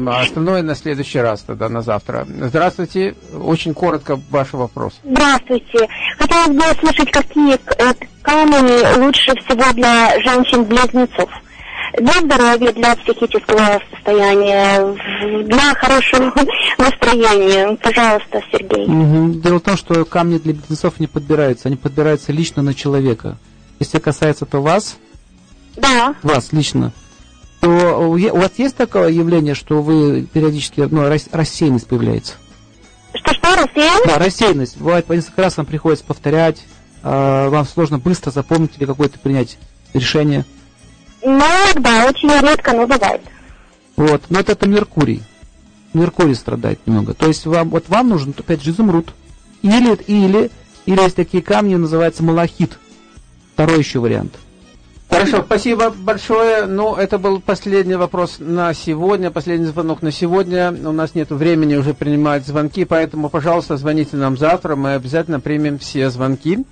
А 0.07 0.21
Остальное 0.23 0.63
на 0.63 0.75
следующий 0.75 1.19
раз, 1.21 1.43
тогда 1.43 1.69
на 1.69 1.83
завтра. 1.83 2.27
Здравствуйте. 2.41 3.15
Очень 3.39 3.75
коротко 3.75 4.19
ваш 4.31 4.53
вопрос. 4.53 4.95
Здравствуйте. 5.05 5.87
Хотелось 6.19 6.49
бы 6.57 6.63
услышать, 6.73 7.11
какие 7.13 7.55
э, 7.55 7.95
камни 8.23 8.99
лучше 9.05 9.33
всего 9.43 9.73
для 9.75 10.19
женщин-близнецов. 10.23 11.31
Для 11.99 12.21
здоровья, 12.23 12.73
для 12.73 12.97
психического 12.97 13.81
состояния, 13.93 15.45
для 15.45 15.75
хорошего 15.75 16.33
настроения. 16.79 17.77
Пожалуйста, 17.77 18.41
Сергей. 18.51 18.87
Мгм. 18.87 19.41
Дело 19.41 19.59
в 19.59 19.63
том, 19.63 19.77
что 19.77 20.05
камни 20.05 20.39
для 20.39 20.55
близнецов 20.55 20.99
не 20.99 21.07
подбираются, 21.07 21.69
они 21.69 21.77
подбираются 21.77 22.33
лично 22.33 22.63
на 22.63 22.75
человека. 22.75 23.37
Если 23.79 23.99
касается 24.01 24.45
то 24.47 24.61
вас, 24.61 24.97
Да. 25.77 26.15
вас 26.23 26.53
лично, 26.53 26.93
то 27.61 27.69
у 27.69 28.17
вас 28.39 28.53
есть 28.57 28.77
такое 28.77 29.09
явление, 29.11 29.55
что 29.55 29.81
вы 29.81 30.23
периодически, 30.33 30.81
ну, 30.91 31.09
рас- 31.09 31.29
рассеянность 31.33 31.87
появляется? 31.87 32.35
Что-что, 33.15 33.55
Россия? 33.55 33.93
Да, 34.07 34.19
рассеянность. 34.19 34.79
Бывает, 34.79 35.05
по 35.07 35.13
несколько 35.13 35.43
раз 35.43 35.57
вам 35.57 35.67
приходится 35.67 36.05
повторять, 36.05 36.65
а, 37.05 37.49
вам 37.51 37.65
сложно 37.67 37.99
быстро 37.99 38.33
запомнить 38.33 38.73
или 38.79 38.85
какое-то 38.87 39.19
принять 39.21 39.59
решение. 39.93 40.45
Ну, 41.25 41.41
да, 41.77 42.07
очень 42.09 42.29
редко, 42.29 42.73
но 42.73 42.87
бывает. 42.87 43.23
Вот. 43.97 44.23
Но 44.29 44.41
это, 44.41 44.53
это 44.53 44.69
Меркурий. 44.69 45.23
Меркурий 45.95 46.35
страдает 46.35 46.81
немного. 46.87 47.15
То 47.15 47.29
есть 47.29 47.47
вам, 47.47 47.71
вот 47.71 47.89
вам 47.89 48.11
нужен, 48.11 48.35
опять 48.37 48.63
же, 48.63 48.71
изумруд. 48.71 49.09
Или, 49.63 49.95
или, 50.07 50.51
или 50.85 51.03
есть 51.03 51.17
такие 51.17 51.43
камни, 51.43 51.77
называется 51.77 52.23
малахит. 52.23 52.79
Второй 53.55 53.79
еще 53.79 54.01
вариант. 54.01 54.35
Хорошо, 55.09 55.43
спасибо 55.47 55.91
большое. 55.91 56.67
Ну, 56.67 56.97
это 56.97 57.19
был 57.19 57.41
последний 57.41 57.95
вопрос 57.95 58.37
на 58.41 58.75
сегодня, 58.75 59.31
последний 59.31 59.67
звонок 59.67 60.03
на 60.03 60.11
сегодня. 60.11 60.73
У 60.73 60.93
нас 60.93 61.15
нет 61.15 61.31
времени 61.31 61.77
уже 61.77 61.95
принимать 61.95 62.45
звонки, 62.45 62.85
поэтому, 62.85 63.29
пожалуйста, 63.29 63.77
звоните 63.77 64.17
нам 64.17 64.37
завтра, 64.37 64.75
мы 64.75 64.95
обязательно 64.95 65.39
примем 65.39 65.79
все 65.79 66.11
звонки. 66.11 66.65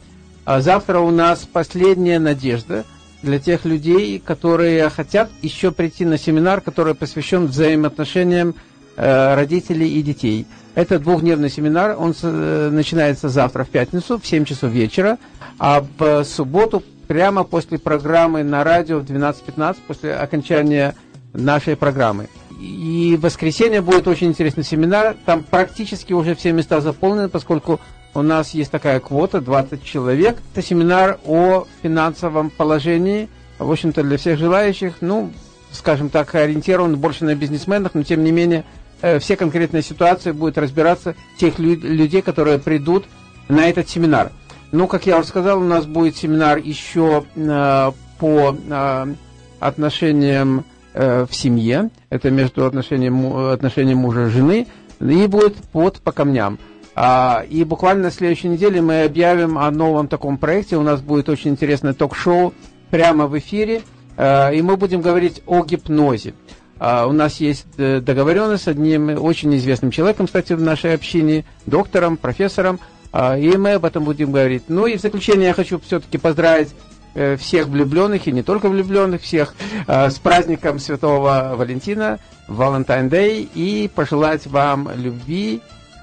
А 0.45 0.61
завтра 0.61 0.99
у 0.99 1.13
нас 1.13 1.47
последняя 1.51 2.19
надежда 2.19 2.85
для 3.23 3.39
тех 3.39 3.65
людей, 3.65 4.19
которые 4.19 4.89
хотят 4.91 5.31
еще 5.43 5.73
прийти 5.73 6.05
на 6.05 6.19
семинар, 6.19 6.61
который 6.61 6.95
посвящен 6.95 7.47
взаимоотношениям 7.47 8.55
э, 8.97 9.35
родителей 9.35 9.99
и 9.99 10.03
детей. 10.03 10.47
Это 10.75 10.99
двухдневный 10.99 11.51
семинар, 11.51 11.97
он 11.99 12.15
э, 12.23 12.71
начинается 12.73 13.29
завтра 13.29 13.65
в 13.65 13.69
пятницу 13.69 14.19
в 14.19 14.27
7 14.27 14.45
часов 14.45 14.73
вечера, 14.73 15.19
а 15.59 15.85
в 15.99 16.25
субботу 16.25 16.83
прямо 17.07 17.45
после 17.45 17.79
программы 17.79 18.43
на 18.43 18.65
радио 18.65 18.99
в 18.99 19.05
12.15, 19.05 19.77
после 19.87 20.15
окончания 20.15 20.95
нашей 21.33 21.77
программы. 21.77 22.29
И 22.61 23.17
в 23.19 23.25
воскресенье 23.25 23.83
будет 23.83 24.07
очень 24.07 24.29
интересный 24.29 24.65
семинар. 24.65 25.17
Там 25.27 25.43
практически 25.43 26.13
уже 26.13 26.35
все 26.35 26.53
места 26.53 26.81
заполнены, 26.81 27.29
поскольку 27.29 27.81
у 28.15 28.23
нас 28.23 28.51
есть 28.51 28.71
такая 28.71 29.01
квота, 29.01 29.41
20 29.41 29.83
человек. 29.85 30.39
Это 30.53 30.65
семинар 30.65 31.19
о 31.25 31.67
финансовом 31.83 32.51
положении, 32.51 33.29
в 33.59 33.71
общем-то, 33.71 34.03
для 34.03 34.19
всех 34.19 34.39
желающих. 34.39 34.97
Ну, 35.01 35.33
скажем 35.71 36.11
так, 36.11 36.35
ориентирован 36.35 36.97
больше 36.97 37.25
на 37.25 37.35
бизнесменах, 37.35 37.95
но 37.95 38.03
тем 38.03 38.23
не 38.23 38.31
менее 38.31 38.65
э, 39.01 39.19
все 39.19 39.37
конкретные 39.37 39.83
ситуации 39.83 40.33
будут 40.33 40.59
разбираться 40.59 41.15
тех 41.39 41.59
лю- 41.59 41.81
людей, 41.81 42.21
которые 42.23 42.59
придут 42.59 43.07
на 43.49 43.69
этот 43.69 43.89
семинар. 43.89 44.31
Ну, 44.73 44.87
как 44.87 45.07
я 45.07 45.19
уже 45.19 45.29
сказал, 45.29 45.61
у 45.61 45.65
нас 45.65 45.87
будет 45.87 46.17
семинар 46.17 46.59
еще 46.59 47.25
э, 47.35 47.93
по 48.19 48.57
э, 48.69 49.15
отношениям 49.61 50.65
э, 50.93 51.27
в 51.29 51.35
семье, 51.35 51.91
это 52.11 52.31
между 52.31 52.67
отношением, 52.67 53.35
отношением 53.51 53.99
мужа 53.99 54.27
и 54.27 54.31
жены, 54.31 54.67
и 55.01 55.27
будет 55.27 55.57
под 55.73 56.01
по 56.01 56.13
камням. 56.13 56.59
А, 56.95 57.45
и 57.49 57.65
буквально 57.65 58.05
на 58.05 58.11
следующей 58.11 58.49
неделе 58.49 58.83
мы 58.83 59.05
объявим 59.05 59.59
о 59.59 59.71
новом 59.71 60.09
таком 60.09 60.37
проекте. 60.37 60.77
У 60.77 60.83
нас 60.83 61.01
будет 61.01 61.29
очень 61.29 61.53
интересное 61.53 61.95
ток-шоу 61.95 62.53
прямо 62.91 63.27
в 63.27 63.39
эфире, 63.39 63.83
э, 64.17 64.55
и 64.55 64.63
мы 64.63 64.77
будем 64.77 65.01
говорить 65.01 65.43
о 65.47 65.65
гипнозе. 65.65 66.35
Uh, 66.79 67.09
у 67.09 67.13
нас 67.13 67.37
есть 67.37 67.67
э, 67.79 68.01
договоренность 68.01 68.65
с 68.65 68.69
одним 68.69 69.11
очень 69.23 69.55
известным 69.55 69.93
человеком, 69.93 70.27
кстати, 70.27 70.53
в 70.53 70.61
нашей 70.61 70.95
общине, 70.95 71.45
доктором, 71.65 72.17
профессором, 72.17 72.81
и 73.15 73.55
мы 73.57 73.75
об 73.75 73.85
этом 73.85 74.03
будем 74.03 74.33
говорить. 74.33 74.65
Ну 74.67 74.87
и 74.87 74.97
в 74.97 75.01
заключение 75.01 75.49
я 75.49 75.55
хочу 75.55 75.79
все-таки 75.79 76.19
поздравить 76.19 76.71
Э, 77.15 77.37
всех 77.37 77.67
влюбленных 77.67 78.27
и 78.27 78.33
не 78.33 78.43
только 78.43 78.71
влюбленных, 78.71 79.21
всех 79.21 79.55
с 79.87 80.19
праздником 80.19 80.79
Святого 80.79 81.53
Валентина, 81.57 82.19
Valentine 82.49 83.11
Day, 83.11 83.47
и 83.55 83.91
пожелать 83.95 84.47
вам 84.47 84.91
любви 84.97 85.61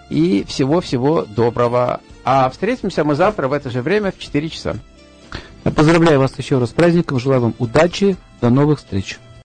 и 0.10 0.44
всего-всего 0.48 1.26
доброго. 1.26 2.02
А 2.24 2.50
встретимся 2.50 3.04
мы 3.04 3.16
завтра 3.16 3.48
в 3.48 3.54
это 3.54 3.70
же 3.70 3.82
время 3.82 4.12
в 4.12 4.20
4 4.20 4.50
часа. 4.50 4.76
Поздравляю 5.64 6.20
вас 6.20 6.38
еще 6.38 6.58
раз 6.58 6.70
с 6.70 6.74
праздником, 6.74 7.20
желаю 7.20 7.42
вам 7.42 7.56
удачи, 7.60 8.18
до 8.42 8.50
новых 8.50 8.80
встреч. 8.80 9.20